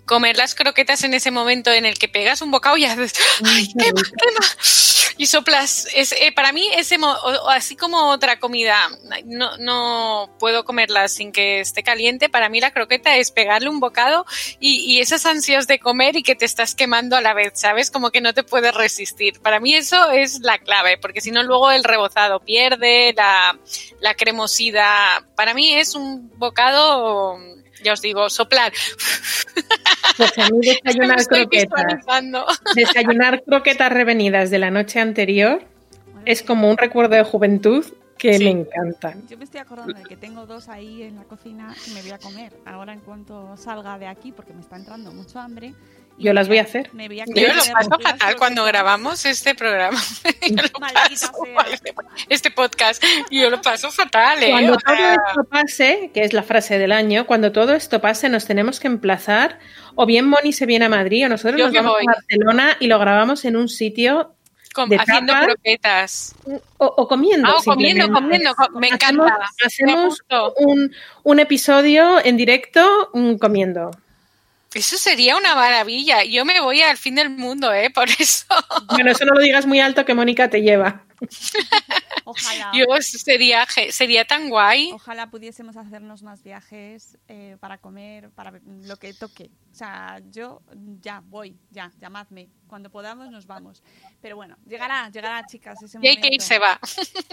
[0.07, 3.12] comer las croquetas en ese momento en el que pegas un bocado y haces,
[3.45, 4.47] ¡ay, quema, quema!
[5.19, 5.89] Y soplas.
[5.95, 6.71] Es, eh, para mí,
[7.03, 8.89] o así como otra comida,
[9.25, 12.29] no, no puedo comerla sin que esté caliente.
[12.29, 14.25] Para mí la croqueta es pegarle un bocado
[14.61, 17.91] y, y esas ansias de comer y que te estás quemando a la vez, ¿sabes?
[17.91, 19.41] Como que no te puedes resistir.
[19.41, 23.59] Para mí eso es la clave, porque si no luego el rebozado pierde, la,
[24.01, 25.25] la cremosidad.
[25.35, 27.39] Para mí es un bocado,
[27.83, 28.72] ya os digo, soplar.
[30.16, 31.85] Pues a mí desayunar croquetas,
[32.74, 35.62] desayunar croquetas revenidas de la noche anterior
[36.24, 37.85] es como un recuerdo de juventud
[38.18, 38.45] que Sí.
[38.45, 39.26] me encantan.
[39.29, 42.11] Yo me estoy acordando de que tengo dos ahí en la cocina que me voy
[42.11, 45.72] a comer ahora en cuanto salga de aquí porque me está entrando mucho hambre
[46.19, 46.91] Yo las voy a hacer.
[46.93, 50.01] Me voy a Yo lo paso fatal cuando grabamos este programa.
[50.51, 51.33] Yo lo paso
[52.29, 53.03] este, podcast.
[53.31, 54.51] Yo lo paso fatal, ¿eh?
[54.51, 58.47] Cuando todo esto pase, que es la frase del año, cuando todo esto pase nos
[58.47, 59.59] tenemos que emplazar,
[59.95, 62.05] o bien Moni se viene a Madrid o nosotros Yo nos vamos voy.
[62.09, 64.35] a Barcelona y lo grabamos en un sitio
[64.89, 65.47] de haciendo tapas.
[65.47, 66.35] croquetas.
[66.79, 67.49] o, o comiendo.
[67.49, 68.55] Ah, o comiendo, comiendo.
[68.55, 69.51] co- Me Hacemos- encanta.
[69.64, 70.21] Hacemos
[71.25, 73.91] un episodio en directo mm, comiendo.
[74.75, 76.25] Eso sería una maravilla.
[76.25, 77.91] Yo me voy al fin del mundo, ¿eh?
[77.91, 78.45] Por eso.
[78.91, 81.05] Bueno, eso no lo digas muy alto que Mónica te lleva.
[82.25, 82.73] Ojalá.
[82.75, 84.91] Yo sería, sería tan guay.
[84.93, 89.51] Ojalá pudiésemos hacernos más viajes eh, para comer, para lo que toque.
[89.73, 90.61] O sea, yo
[91.01, 92.51] ya voy, ya, llamadme.
[92.66, 93.83] Cuando podamos nos vamos.
[94.21, 96.79] Pero bueno, llegará, llegará, chicas, ese Y que irse, va.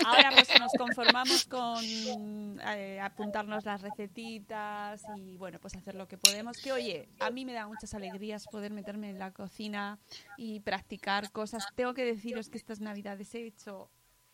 [0.06, 6.18] Ahora pues nos conformamos con eh, apuntarnos las recetitas y bueno, pues hacer lo que
[6.18, 6.58] podemos.
[6.58, 10.00] Que oye, a mí me da muchas alegrías poder meterme en la cocina
[10.38, 11.66] y practicar cosas.
[11.76, 13.75] Tengo que deciros que estas navidades he hecho, he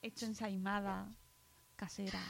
[0.08, 1.08] hecho ensaimada
[1.76, 2.22] casera,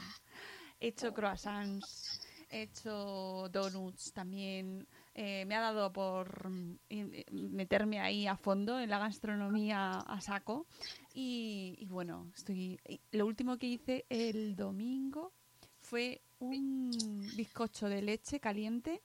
[0.80, 2.20] he hecho croissants,
[2.50, 4.86] he hecho donuts también.
[5.14, 10.20] Eh, me ha dado por mm, eh, meterme ahí a fondo en la gastronomía a
[10.20, 10.66] saco.
[11.14, 12.80] Y, bueno, estoy.
[13.10, 15.32] Lo último que hice el domingo
[15.80, 16.90] fue un
[17.36, 19.02] bizcocho de leche caliente,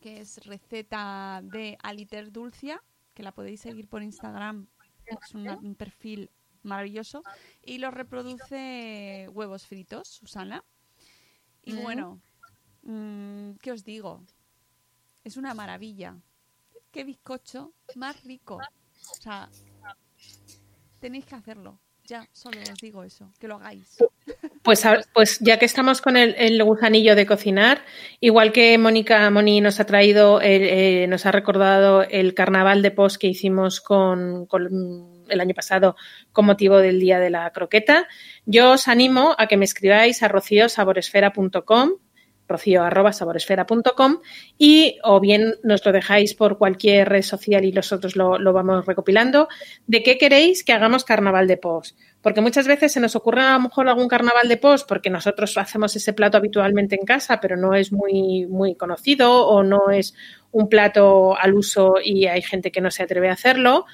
[0.00, 2.80] que es receta de Aliter Dulcia,
[3.12, 4.68] que la podéis seguir por Instagram.
[5.04, 6.30] Es un perfil
[6.66, 7.22] maravilloso.
[7.64, 10.62] Y lo reproduce huevos fritos, Susana.
[11.64, 12.20] Y bueno,
[12.82, 14.22] mm, ¿qué os digo?
[15.24, 16.16] Es una maravilla.
[16.92, 18.56] Qué bizcocho más rico.
[18.56, 19.48] O sea,
[21.00, 21.78] tenéis que hacerlo.
[22.04, 23.96] Ya, solo os digo eso, que lo hagáis.
[24.62, 27.84] Pues, pues ya que estamos con el, el gusanillo de cocinar,
[28.20, 32.92] igual que Mónica Moni nos ha traído, el- eh, nos ha recordado el carnaval de
[32.92, 34.68] post que hicimos con, con
[35.28, 35.96] el año pasado
[36.32, 38.08] con motivo del Día de la Croqueta,
[38.44, 41.90] yo os animo a que me escribáis a rociosaboresfera.com
[42.48, 42.82] rocío
[44.58, 48.86] y o bien nos lo dejáis por cualquier red social y nosotros lo, lo vamos
[48.86, 49.48] recopilando
[49.86, 51.98] de qué queréis que hagamos carnaval de post.
[52.22, 55.56] Porque muchas veces se nos ocurre a lo mejor algún carnaval de post porque nosotros
[55.58, 60.14] hacemos ese plato habitualmente en casa, pero no es muy, muy conocido o no es
[60.50, 63.86] un plato al uso y hay gente que no se atreve a hacerlo.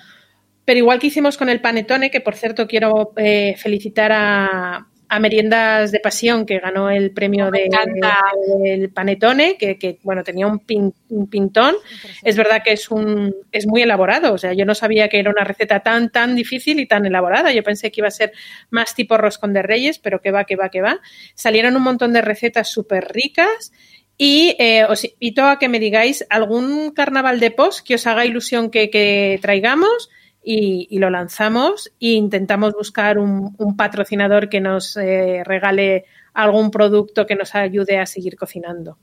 [0.65, 5.19] Pero igual que hicimos con el panetone, que por cierto quiero eh, felicitar a, a
[5.19, 8.19] Meriendas de Pasión, que ganó el premio Me de- encanta.
[8.63, 11.75] del panetone, que, que, bueno, tenía un, pin- un pintón.
[12.23, 15.31] Es verdad que es un es muy elaborado, o sea, yo no sabía que era
[15.31, 17.53] una receta tan tan difícil y tan elaborada.
[17.53, 18.33] Yo pensé que iba a ser
[18.71, 21.01] más tipo roscón de reyes, pero que va, que va, que va.
[21.35, 23.73] Salieron un montón de recetas súper ricas
[24.17, 28.25] y eh, os invito a que me digáis algún carnaval de post que os haga
[28.25, 30.09] ilusión que, que traigamos
[30.43, 36.71] y, y lo lanzamos e intentamos buscar un, un patrocinador que nos eh, regale algún
[36.71, 38.99] producto que nos ayude a seguir cocinando.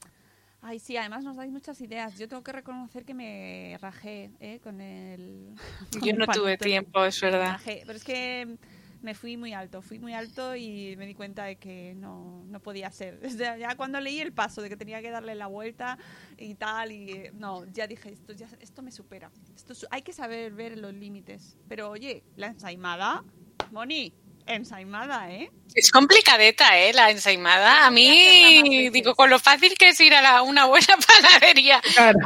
[0.62, 2.18] Ay, sí, además nos dais muchas ideas.
[2.20, 4.60] Yo tengo que reconocer que me rajé ¿eh?
[4.62, 5.56] con el.
[5.92, 7.54] con Yo no tuve tiempo, es verdad.
[7.54, 8.58] rajé, Pero es que
[9.02, 12.60] me fui muy alto, fui muy alto y me di cuenta de que no, no
[12.60, 13.20] podía ser.
[13.30, 15.98] O ya cuando leí el paso de que tenía que darle la vuelta
[16.38, 19.32] y tal, y eh, no, ya dije, esto, ya, esto me supera.
[19.56, 21.58] Esto hay que saber ver los límites.
[21.68, 23.24] Pero oye, la ensaimada,
[23.72, 24.14] Moni,
[24.54, 25.50] ensaimada, ¿eh?
[25.76, 26.94] Es complicadeta, ¿eh?
[26.94, 27.86] La ensaimada.
[27.86, 32.20] A mí, digo, con lo fácil que es ir a la- una buena panadería Claro.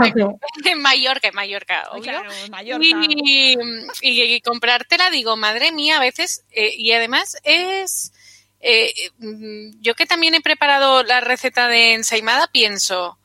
[0.65, 2.03] en Mallorca, en Mallorca, obvio.
[2.03, 2.85] Claro, Mallorca.
[2.85, 3.55] Y,
[4.01, 8.13] y, y comprártela, digo, madre mía, a veces, eh, y además es,
[8.61, 13.17] eh, mm, yo que también he preparado la receta de ensaimada, pienso,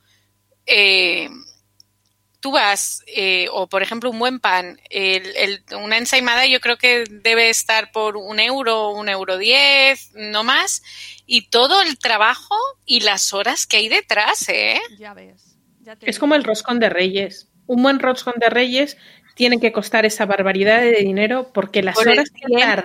[0.67, 1.29] eh,
[2.41, 6.77] tú vas, eh, o por ejemplo un buen pan, el- el- una ensaimada yo creo
[6.77, 10.83] que debe estar por un euro, un euro diez, no más,
[11.27, 12.55] y todo el trabajo
[12.87, 14.81] y las horas que hay detrás, ¿eh?
[14.99, 15.57] Ya ves.
[15.81, 16.21] ya te Es digo.
[16.21, 17.49] como el roscón de reyes.
[17.67, 18.97] Un buen roscón de reyes
[19.39, 22.85] tiene que costar esa barbaridad de dinero porque las Por horas que tardas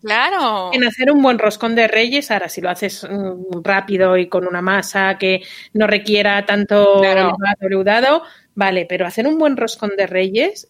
[0.00, 0.70] claro.
[0.72, 4.46] en hacer un buen roscón de reyes, ahora si lo haces mm, rápido y con
[4.48, 5.42] una masa que
[5.74, 7.36] no requiera tanto Claro.
[7.60, 8.22] leudado,
[8.54, 10.68] vale, pero hacer un buen roscón de reyes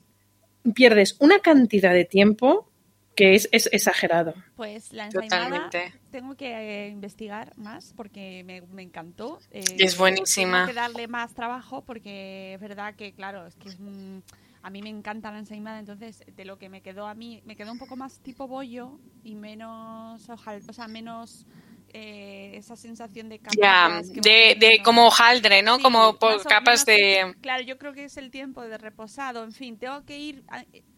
[0.75, 2.67] pierdes una cantidad de tiempo
[3.15, 4.35] que es, es exagerado.
[4.57, 5.93] Pues la ensaimada Totalmente.
[6.11, 9.39] tengo que eh, investigar más porque me, me encantó.
[9.53, 10.67] Eh, Es buenísima.
[10.67, 14.19] Tengo que darle más trabajo porque es verdad que, claro, es que es, mm,
[14.63, 17.57] a mí me encanta la ensaimada, entonces de lo que me quedó a mí, me
[17.57, 21.47] quedó un poco más tipo bollo y menos o sea, menos
[21.93, 24.13] eh, esa sensación de capas.
[24.13, 25.81] De, de como hojaldre, ¿no?
[25.81, 27.35] como por capas de...
[27.41, 29.43] Claro, yo creo que es el tiempo de reposado.
[29.43, 30.45] En fin, tengo que ir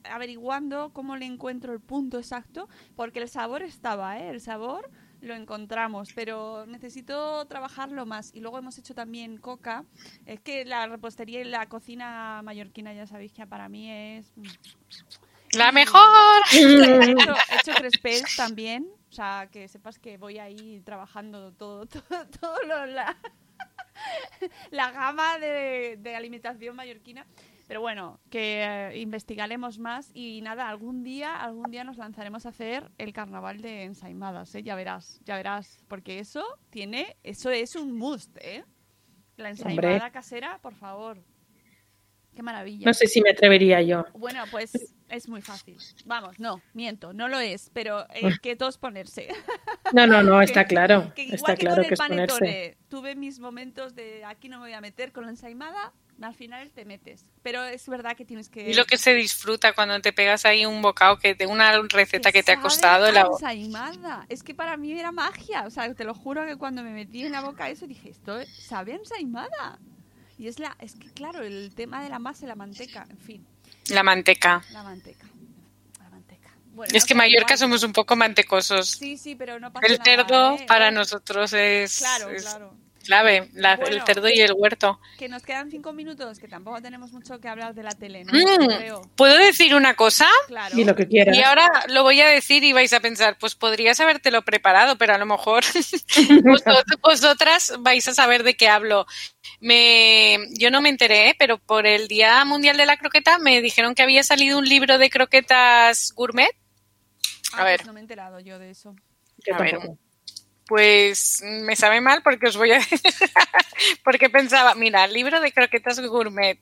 [0.05, 4.29] averiguando cómo le encuentro el punto exacto, porque el sabor estaba, ¿eh?
[4.29, 4.91] El sabor
[5.23, 8.35] lo encontramos, pero necesito trabajarlo más.
[8.35, 9.85] Y luego hemos hecho también coca.
[10.27, 14.33] Es que la repostería y la cocina mallorquina, ya sabéis que para mí es...
[14.37, 14.43] Mm,
[15.53, 16.43] ¡La mejor!
[16.53, 18.89] He hecho, he crespés también.
[19.11, 23.17] O sea, que sepas que voy ahí trabajando todo, todo, todo la,
[24.71, 27.27] la gama de, de alimentación mallorquina.
[27.69, 32.51] Pero bueno, que eh, investigaremos más y nada, algún día, algún día nos lanzaremos a
[32.51, 34.63] hacer el carnaval de ensaimadas, ¿eh?
[34.63, 38.65] Ya verás, ya verás, porque eso tiene, eso es un must, ¿eh?
[39.37, 41.23] La ensaimada casera, por favor.
[42.35, 42.87] Qué maravilla.
[42.87, 44.07] No sé si me atrevería yo.
[44.15, 44.73] Bueno, pues
[45.09, 45.77] es muy fácil.
[46.07, 49.29] Vamos, no, miento, no lo es, pero es que todos ponerse.
[49.93, 51.13] No, no, no, está claro.
[51.17, 52.79] está claro que es ponerse.
[52.89, 55.93] Tuve mis momentos de aquí no me voy a meter con la ensaimada,
[56.27, 57.25] al final te metes.
[57.43, 58.71] Pero es verdad que tienes que...
[58.71, 62.33] Y lo que se disfruta cuando te pegas ahí un bocado que de una receta
[62.33, 63.11] que, te ha costado.
[63.13, 63.23] La...
[63.23, 64.27] ensaimada.
[64.29, 65.65] Es que para mí era magia.
[65.67, 68.39] O sea, te lo juro que cuando me metí en la boca eso dije, esto
[68.47, 69.79] sabe ensaimada.
[70.39, 73.19] Y es la, es que claro, el tema de la masa y la manteca, en
[73.19, 73.47] fin.
[73.91, 74.65] La manteca.
[74.73, 75.27] La manteca.
[75.99, 76.51] La manteca.
[76.93, 78.91] es que Mallorca somos un poco mantecosos.
[78.91, 80.65] Sí, sí, pero no pasa El cerdo ¿eh?
[80.67, 85.01] para nosotros es, claro, claro clave, el cerdo y el huerto.
[85.19, 88.33] Que nos quedan cinco minutos, que tampoco tenemos mucho que hablar de la tele, ¿no?
[88.33, 90.27] Mm, ¿Puedo decir una cosa?
[90.47, 90.79] Claro.
[90.79, 91.37] Y lo que quieras.
[91.37, 95.15] Y ahora lo voy a decir y vais a pensar, pues podrías habértelo preparado, pero
[95.15, 95.65] a lo mejor
[97.03, 99.07] vosotras vais a saber de qué hablo.
[99.61, 103.95] Me, yo no me enteré, pero por el Día Mundial de la Croqueta me dijeron
[103.95, 106.51] que había salido un libro de croquetas gourmet.
[107.53, 107.79] A ah, ver.
[107.79, 108.95] Pues no me he enterado yo de eso.
[109.53, 109.79] A ver,
[110.67, 112.81] pues me sabe mal porque os voy a
[114.05, 116.59] porque pensaba, mira, libro de croquetas gourmet.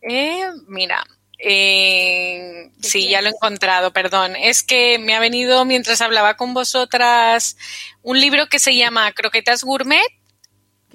[0.00, 1.04] Eh, mira,
[1.38, 4.36] eh, sí, ya lo he encontrado, perdón.
[4.36, 7.56] Es que me ha venido mientras hablaba con vosotras
[8.02, 10.06] un libro que se llama Croquetas Gourmet,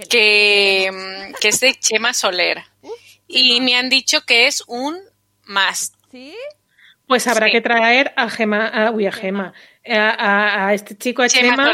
[0.10, 2.64] que, mm, que es de Chema Soler.
[3.30, 4.98] y me han dicho que es un
[5.46, 5.96] must.
[6.12, 6.34] ¿Sí?
[7.08, 9.54] Pues habrá que traer a Gema, a, uy, a Gema,
[9.86, 11.74] a, este chico, a Chema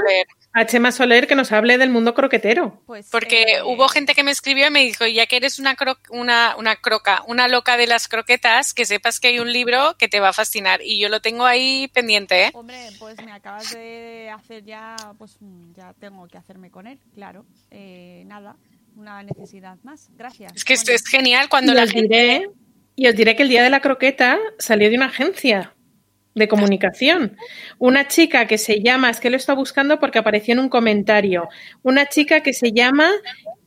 [0.54, 2.80] a Chema Soler que nos hable del mundo croquetero.
[2.86, 5.76] Pues, Porque eh, hubo gente que me escribió y me dijo, ya que eres una,
[6.10, 10.08] una, una croca, una loca de las croquetas, que sepas que hay un libro que
[10.08, 10.82] te va a fascinar.
[10.84, 12.52] Y yo lo tengo ahí pendiente, ¿eh?
[12.54, 15.38] Hombre, pues me acabas de hacer ya, pues
[15.76, 17.46] ya tengo que hacerme con él, claro.
[17.72, 18.56] Eh, nada,
[18.96, 20.10] una necesidad más.
[20.16, 20.54] Gracias.
[20.56, 22.48] Es que esto es genial cuando la gente...
[22.96, 25.74] y os diré que el día de la croqueta salió de una agencia
[26.36, 27.38] de comunicación.
[27.78, 31.50] Una chica que se llama, es que lo está buscando porque apareció en un comentario,
[31.84, 33.10] una chica que se llama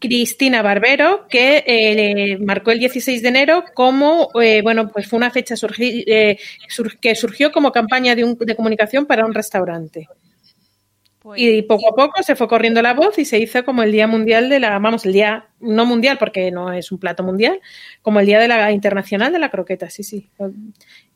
[0.00, 5.30] Cristina Barbero, que eh, marcó el 16 de enero como, eh, bueno, pues fue una
[5.30, 6.38] fecha eh,
[7.00, 10.08] que surgió como campaña de, un, de comunicación para un restaurante.
[11.27, 13.91] Pues y poco a poco se fue corriendo la voz y se hizo como el
[13.91, 17.61] Día Mundial de la, vamos, el Día, no mundial porque no es un plato mundial,
[18.01, 20.31] como el Día de la Internacional de la Croqueta, sí, sí.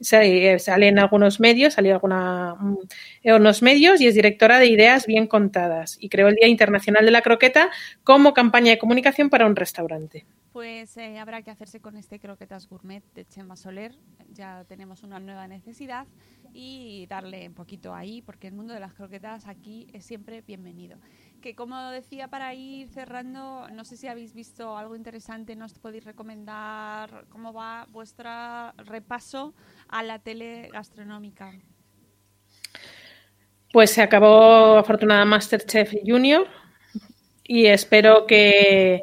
[0.01, 2.79] Sale en algunos medios, salió alguna, mm,
[3.23, 7.05] en unos medios y es directora de Ideas Bien Contadas y creó el Día Internacional
[7.05, 7.71] de la Croqueta
[8.03, 10.27] como campaña de comunicación para un restaurante.
[10.53, 13.95] Pues eh, habrá que hacerse con este croquetas gourmet de Chema Soler,
[14.33, 16.09] ya tenemos una nueva necesidad
[16.53, 20.99] y darle un poquito ahí, porque el mundo de las croquetas aquí es siempre bienvenido.
[21.41, 26.05] Que como decía, para ir cerrando, no sé si habéis visto algo interesante, nos podéis
[26.05, 28.31] recomendar cómo va vuestro
[28.79, 29.55] repaso
[29.89, 31.53] a la tele gastronómica.
[33.73, 36.49] Pues se acabó afortunada Masterchef Junior
[37.53, 39.03] y espero que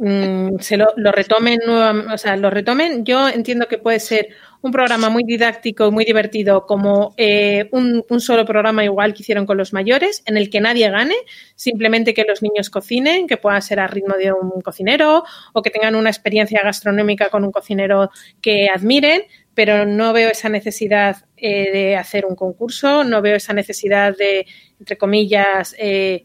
[0.00, 3.04] mm, se lo, retomen o sea, lo retomen.
[3.04, 4.30] Yo entiendo que puede ser
[4.60, 9.56] un programa muy didáctico, muy divertido, como eh, un, solo programa igual que hicieron con
[9.56, 11.14] los mayores, en el que nadie gane,
[11.54, 15.22] simplemente que los niños cocinen, que pueda ser a ritmo de un cocinero
[15.52, 18.10] o que tengan una experiencia gastronómica con un cocinero
[18.40, 19.22] que admiren,
[19.54, 24.44] pero no veo esa necesidad eh, de hacer un concurso, no veo esa necesidad de,
[24.80, 26.24] entre comillas, eh,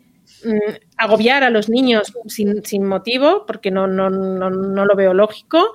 [0.98, 5.74] agobiar a los niños sin, sin motivo, porque no, no, no, no lo veo lógico.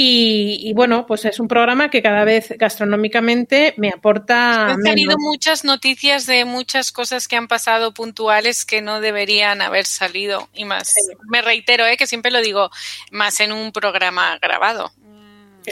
[0.00, 4.68] Y, bueno, pues es un programa que cada vez gastronómicamente me aporta.
[4.68, 9.86] Han salido muchas noticias de muchas cosas que han pasado puntuales que no deberían haber
[9.86, 10.48] salido.
[10.54, 10.94] Y más,
[11.28, 11.96] me reitero, ¿eh?
[11.96, 12.70] que siempre lo digo,
[13.10, 14.92] más en un programa grabado.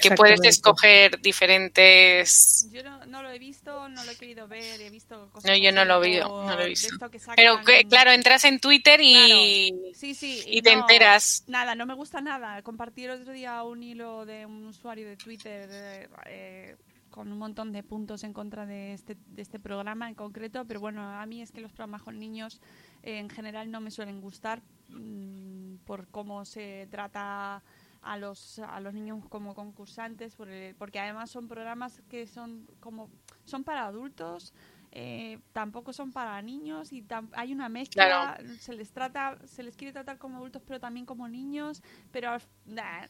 [0.00, 2.68] Que puedes escoger diferentes.
[2.70, 5.50] Yo no, no, lo he visto, no lo he querido ver, he visto cosas.
[5.50, 6.96] No, yo no lo, vi, no lo he visto.
[7.34, 11.44] Pero claro, entras en Twitter y, sí, sí, y, te enteras.
[11.46, 12.62] Nada, no me gusta nada.
[12.62, 16.76] Compartí el otro día un hilo de un usuario de Twitter eh,
[17.10, 20.80] con un montón de puntos en contra de este, de este programa en concreto, pero
[20.80, 22.60] bueno, a mí es que los programas con niños
[23.02, 27.62] eh, en general no me suelen gustar mmm, por cómo se trata
[28.06, 33.10] a los, a los niños como concursantes, porque además son programas que son como
[33.44, 34.52] son para adultos,
[34.98, 39.92] eh, tampoco son para niños y hay una mezcla, se les trata, se les quiere
[39.92, 41.82] tratar como adultos pero también como niños,
[42.12, 42.30] pero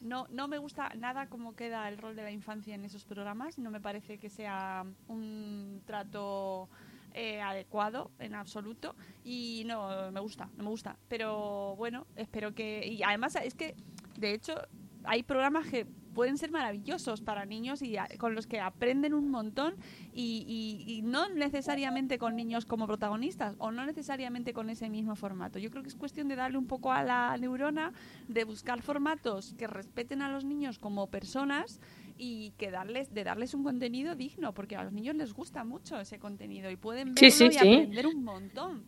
[0.01, 3.57] no, no me gusta nada cómo queda el rol de la infancia en esos programas,
[3.57, 6.67] no me parece que sea un trato
[7.13, 8.93] eh, adecuado en absoluto
[9.23, 13.75] y no me gusta, no me gusta, pero bueno, espero que y además es que
[14.17, 14.55] de hecho
[15.03, 15.85] hay programas que
[16.17, 19.75] pueden ser maravillosos para niños y con los que aprenden un montón
[20.15, 25.59] y, no necesariamente con niños como protagonistas o no necesariamente con ese mismo formato.
[25.59, 27.93] Yo creo que es cuestión de darle un poco a la neurona,
[28.27, 31.79] de buscar formatos que respeten a los niños como personas
[32.17, 35.99] y que darles de darles un contenido digno porque a los niños les gusta mucho
[35.99, 38.83] ese contenido y pueden verlo y aprender un montón.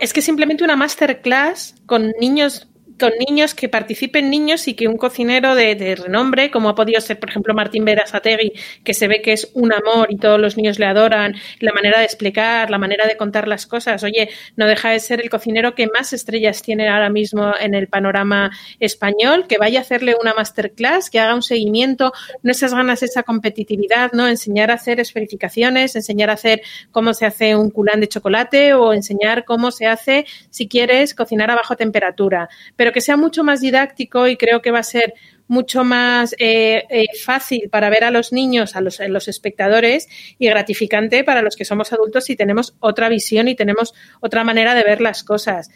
[0.00, 2.70] Es que simplemente una masterclass con niños
[3.00, 7.18] con niños, que participen niños y que un cocinero de, renombre, como ha podido ser,
[7.18, 8.52] por ejemplo, Martín Berasategui,
[8.84, 11.98] que se ve que es un amor y todos los niños le adoran, la manera
[11.98, 14.04] de explicar, la manera de contar las cosas.
[14.04, 17.88] Oye, no deja de ser el cocinero que más estrellas tiene ahora mismo en el
[17.88, 23.02] panorama español, que vaya a hacerle una masterclass, que haga un seguimiento, no esas ganas,
[23.02, 24.28] esa competitividad, ¿no?
[24.28, 28.92] Enseñar a hacer esferificaciones, enseñar a hacer cómo se hace un culán de chocolate o
[28.92, 32.48] enseñar cómo se hace, si quieres, cocinar a bajo temperatura.
[32.76, 35.14] Pero que sea mucho más didáctico y creo que va a ser
[35.50, 40.46] mucho más eh, eh, fácil para ver a los niños, a los, los, espectadores y
[40.46, 44.84] gratificante para los que somos adultos y tenemos otra visión y tenemos otra manera de
[44.84, 45.70] ver las cosas.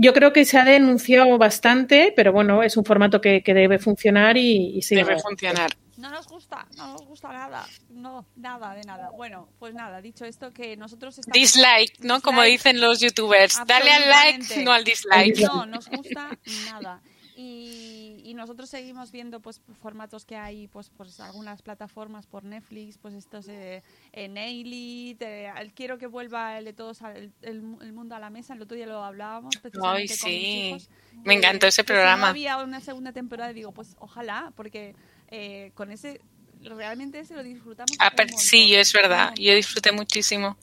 [0.00, 4.36] Yo creo que se ha denunciado bastante, pero bueno, es un formato que, debe funcionar
[4.36, 5.70] y, y Debe funcionar.
[5.96, 9.10] No nos gusta, no nos gusta nada, no, nada de nada.
[9.10, 11.34] Bueno, pues nada, dicho esto que nosotros estamos...
[11.34, 12.20] Dislike, ¿no?
[12.20, 15.40] Como dicen los youtubers, dale al like, no al dislike.
[15.40, 16.30] No, nos gusta
[16.66, 17.02] nada.
[17.40, 22.98] Y, y, nosotros seguimos viendo pues formatos que hay pues pues algunas plataformas por Netflix
[22.98, 28.18] pues estos eh, en Elite quiero que vuelva el de todos el, el, mundo a
[28.18, 30.76] la mesa el otro día lo hablábamos Ay, sí.
[31.22, 34.96] me encantó ese programa si había una segunda temporada digo pues ojalá porque
[35.28, 36.20] eh, con ese
[36.62, 37.90] realmente ese lo disfrutamos.
[37.98, 40.56] Ah, sí, es verdad, yo disfruté muchísimo.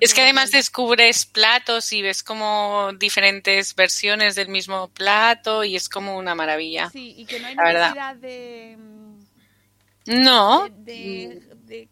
[0.00, 5.88] es que, además descubres platos y ves como diferentes versiones del mismo plato y es
[5.88, 6.90] como una maravilla.
[6.90, 8.76] Sí, y que no hay necesidad de...
[10.06, 10.68] No.
[10.68, 11.40] De,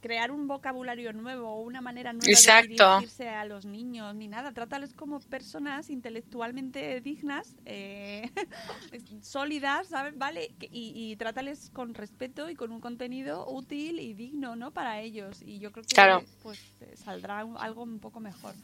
[0.00, 4.52] crear un vocabulario nuevo o una manera nueva de dirigirse a los niños ni nada.
[4.52, 8.30] Trátales como personas intelectualmente dignas, eh,
[9.22, 10.16] sólidas, ¿sabes?
[10.16, 10.54] ¿Vale?
[10.60, 14.70] Y, y, trátales con respeto y con un contenido útil y digno, ¿no?
[14.70, 15.42] Para ellos.
[15.42, 16.60] Y yo creo que pues
[16.94, 18.54] saldrá algo un poco mejor.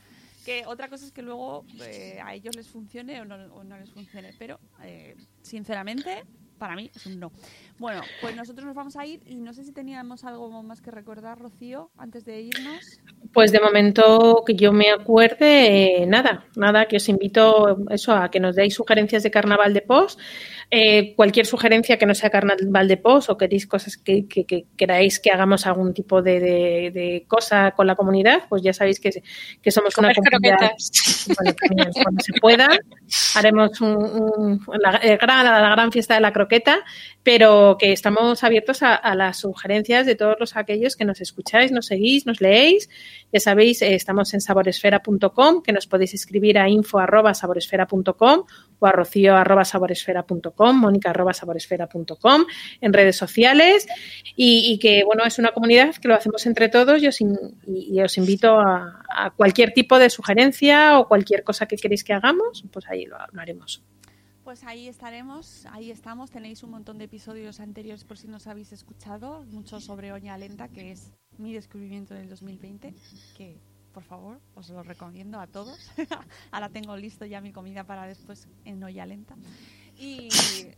[0.44, 3.78] Que otra cosa es que luego eh, a ellos les funcione o no, o no
[3.78, 4.34] les funcione.
[4.38, 6.24] Pero, eh, sinceramente,
[6.58, 7.32] para mí es un no.
[7.78, 10.90] Bueno, pues nosotros nos vamos a ir y no sé si teníamos algo más que
[10.90, 13.00] recordar, Rocío, antes de irnos.
[13.32, 18.30] Pues de momento que yo me acuerde, eh, nada, nada, que os invito eso a
[18.30, 20.18] que nos deis sugerencias de carnaval de post.
[20.70, 24.26] Eh, cualquier sugerencia que no sea carnaval de post o queréis cosas que,
[24.76, 29.22] queráis que hagamos algún tipo de, cosa con la comunidad, pues ya sabéis que,
[29.62, 30.72] que somos una comunidad.
[32.04, 32.68] cuando se pueda,
[33.36, 36.47] haremos un, la, gran, la gran fiesta de la croqueta,
[37.22, 41.84] pero que estamos abiertos a, las sugerencias de todos los aquellos que nos escucháis, nos
[41.84, 42.88] seguís, nos leéis.
[43.32, 48.44] Ya sabéis, eh, estamos en saboresfera.com, que nos podéis escribir a info.saboresfera.com
[48.78, 52.44] o a rocío.saboresfera.com, mónica.saboresfera.com,
[52.80, 53.86] en redes sociales
[54.34, 58.16] y, que, bueno, es una comunidad que lo hacemos entre todos y os, y, os
[58.16, 59.04] invito a,
[59.36, 63.82] cualquier tipo de sugerencia o cualquier cosa que queréis que hagamos, pues ahí lo haremos.
[64.48, 66.30] Pues ahí estaremos, ahí estamos.
[66.30, 70.38] Tenéis un montón de episodios anteriores por si no os habéis escuchado, mucho sobre Oña
[70.38, 72.94] Lenta, que es mi descubrimiento del 2020,
[73.36, 73.60] que
[73.92, 75.90] por favor os lo recomiendo a todos.
[76.50, 79.36] Ahora tengo listo ya mi comida para después en Olla Lenta.
[79.98, 80.30] Y,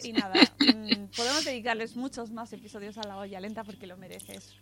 [0.03, 4.57] y nada, mm, podemos dedicarles muchos más episodios a la olla lenta porque lo mereces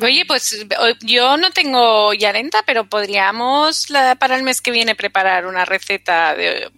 [0.00, 0.64] Oye, pues
[1.00, 5.64] yo no tengo ya lenta, pero podríamos la- para el mes que viene preparar una
[5.64, 6.34] receta.
[6.36, 6.70] De,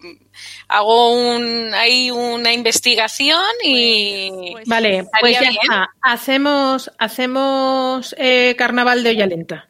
[0.68, 5.56] hago un, hay una investigación y Pues- Vale, pues ya bien.
[5.62, 5.88] está.
[6.00, 9.68] Hacemos, hacemos eh, carnaval de olla lenta.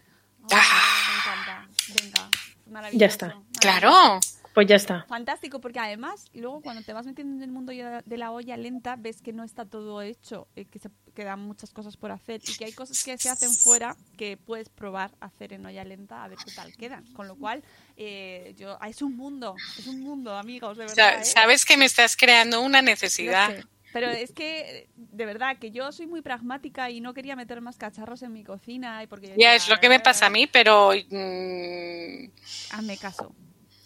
[0.52, 0.62] Ah,
[1.08, 1.68] me encanta.
[2.02, 2.28] Venga,
[2.70, 2.98] maravilloso.
[3.00, 3.36] Ya está.
[3.60, 4.20] claro.
[4.60, 5.06] Pues ya está.
[5.08, 8.96] Fantástico, porque además, luego cuando te vas metiendo en el mundo de la olla lenta,
[8.96, 12.58] ves que no está todo hecho, eh, que se quedan muchas cosas por hacer y
[12.58, 16.28] que hay cosas que se hacen fuera que puedes probar hacer en olla lenta a
[16.28, 17.10] ver qué tal quedan.
[17.14, 17.62] Con lo cual,
[17.96, 21.22] eh, yo, ah, es un mundo, es un mundo, amigos, de verdad.
[21.22, 21.24] ¿eh?
[21.24, 23.64] Sabes que me estás creando una necesidad.
[23.94, 27.78] Pero es que, de verdad, que yo soy muy pragmática y no quería meter más
[27.78, 29.02] cacharros en mi cocina.
[29.02, 32.30] Y porque yo Ya decía, es lo que me pasa a mí, pero mm,
[32.72, 33.34] Hazme caso.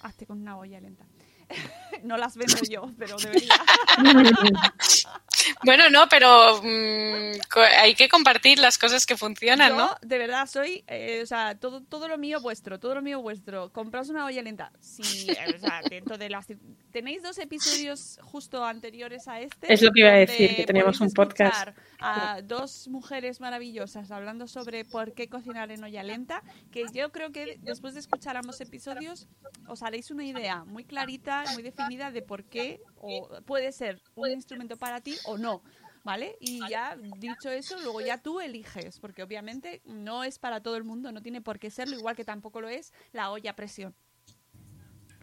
[0.04, 1.06] Hazte con una olla lenta.
[2.04, 3.54] no las vendo yo, pero debería.
[5.64, 7.38] bueno, no, pero mm,
[7.78, 9.96] hay que compartir las cosas que funcionan, Yo, ¿no?
[10.02, 13.72] de verdad, soy, eh, o sea, todo, todo lo mío vuestro, todo lo mío vuestro.
[13.72, 14.72] Compraos una olla lenta.
[14.80, 16.46] Sí, eh, o sea, dentro de las...
[16.92, 19.72] Tenéis dos episodios justo anteriores a este.
[19.72, 21.68] Es lo que iba a decir, que teníamos un podcast.
[22.00, 27.32] A dos mujeres maravillosas hablando sobre por qué cocinar en olla lenta, que yo creo
[27.32, 29.28] que después de escuchar ambos episodios
[29.66, 34.30] os haréis una idea muy clarita, muy definida de por qué o puede ser un
[34.30, 35.62] instrumento para ti o no.
[36.04, 36.36] ¿Vale?
[36.38, 40.84] Y ya dicho eso, luego ya tú eliges, porque obviamente no es para todo el
[40.84, 43.94] mundo, no tiene por qué serlo, igual que tampoco lo es la olla a presión.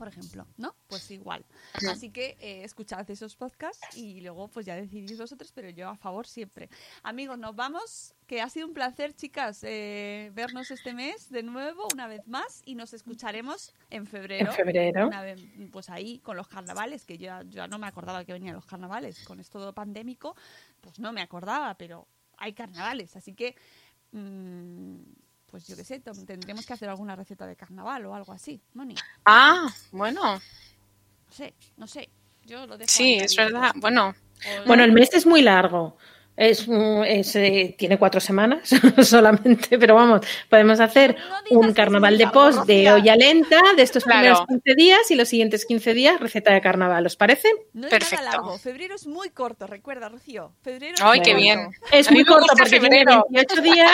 [0.01, 0.75] Por ejemplo, ¿no?
[0.87, 1.45] Pues igual.
[1.87, 5.95] Así que eh, escuchad esos podcasts y luego pues ya decidís vosotros, pero yo a
[5.95, 6.71] favor siempre.
[7.03, 11.87] Amigos, nos vamos, que ha sido un placer, chicas, eh, vernos este mes de nuevo,
[11.93, 14.49] una vez más, y nos escucharemos en febrero.
[14.49, 15.05] En febrero.
[15.07, 15.39] Una vez,
[15.71, 18.65] pues ahí con los carnavales, que yo ya, ya no me acordaba que venían los
[18.65, 20.35] carnavales, con esto pandémico,
[20.79, 23.55] pues no me acordaba, pero hay carnavales, así que,
[24.13, 24.95] mm,
[25.51, 28.95] pues yo qué sé, tendremos que hacer alguna receta de carnaval o algo así, Moni.
[29.25, 30.41] Ah, bueno, No
[31.29, 32.09] sé, no sé,
[32.45, 33.71] yo lo dejo sí, es verdad.
[33.75, 34.15] Bueno,
[34.63, 35.97] O- Bueno, el mes es muy largo.
[36.35, 38.69] Es, mm, es, eh, tiene cuatro semanas
[39.03, 41.15] solamente, pero vamos, podemos hacer
[41.51, 44.19] No un carnaval de post de olla lenta de estos Claro.
[44.21, 47.49] primeros 15 días y los siguientes 15 días receta de carnaval, ¿os parece?
[47.73, 48.15] no es perfecto.
[48.23, 50.53] nada largo, febrero es muy corto, recuerda, Rocío.
[50.63, 51.69] Febrero es Ay, muy qué bien.
[51.91, 53.25] Es muy corto porque tiene febrero.
[53.29, 53.91] 28 días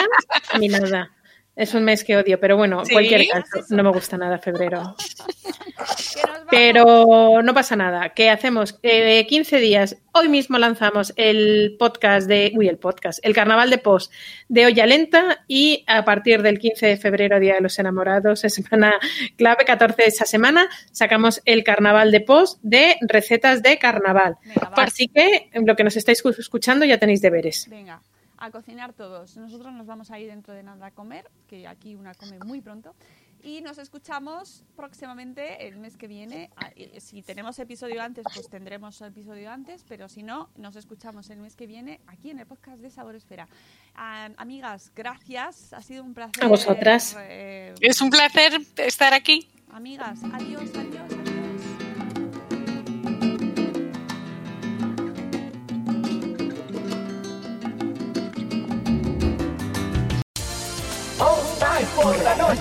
[0.60, 1.10] y nada.
[1.58, 2.92] Es un mes que odio, pero bueno, ¿Sí?
[2.92, 4.94] cualquier caso, no me gusta nada febrero.
[6.50, 8.10] Pero no pasa nada.
[8.10, 8.78] ¿Qué hacemos?
[8.82, 9.96] Eh, 15 días.
[10.12, 12.52] Hoy mismo lanzamos el podcast de.
[12.56, 13.18] Uy, el podcast.
[13.22, 14.12] El carnaval de post
[14.48, 15.44] de Olla Lenta.
[15.46, 18.94] Y a partir del 15 de febrero, Día de los Enamorados, es semana
[19.36, 24.36] clave, 14 de esa semana, sacamos el carnaval de post de recetas de carnaval.
[24.44, 24.72] Venga.
[24.76, 27.68] Así que lo que nos estáis escuchando ya tenéis deberes.
[27.68, 28.00] Venga,
[28.38, 29.36] a cocinar todos.
[29.36, 32.60] Nosotros nos vamos a ir dentro de nada a comer, que aquí una come muy
[32.60, 32.94] pronto.
[33.40, 36.50] Y nos escuchamos próximamente el mes que viene.
[36.56, 41.30] Ah, y Si tenemos episodio antes, pues tendremos episodio antes, pero si no, nos escuchamos
[41.30, 43.46] el mes que viene aquí en el podcast de Sabor Esfera.
[43.94, 45.72] Ah, amigas, gracias.
[45.72, 46.42] Ha sido un placer.
[46.44, 47.16] A vosotras.
[47.20, 49.48] eh, es un placer estar aquí.
[49.70, 51.87] Amigas, adiós, adiós, adiós.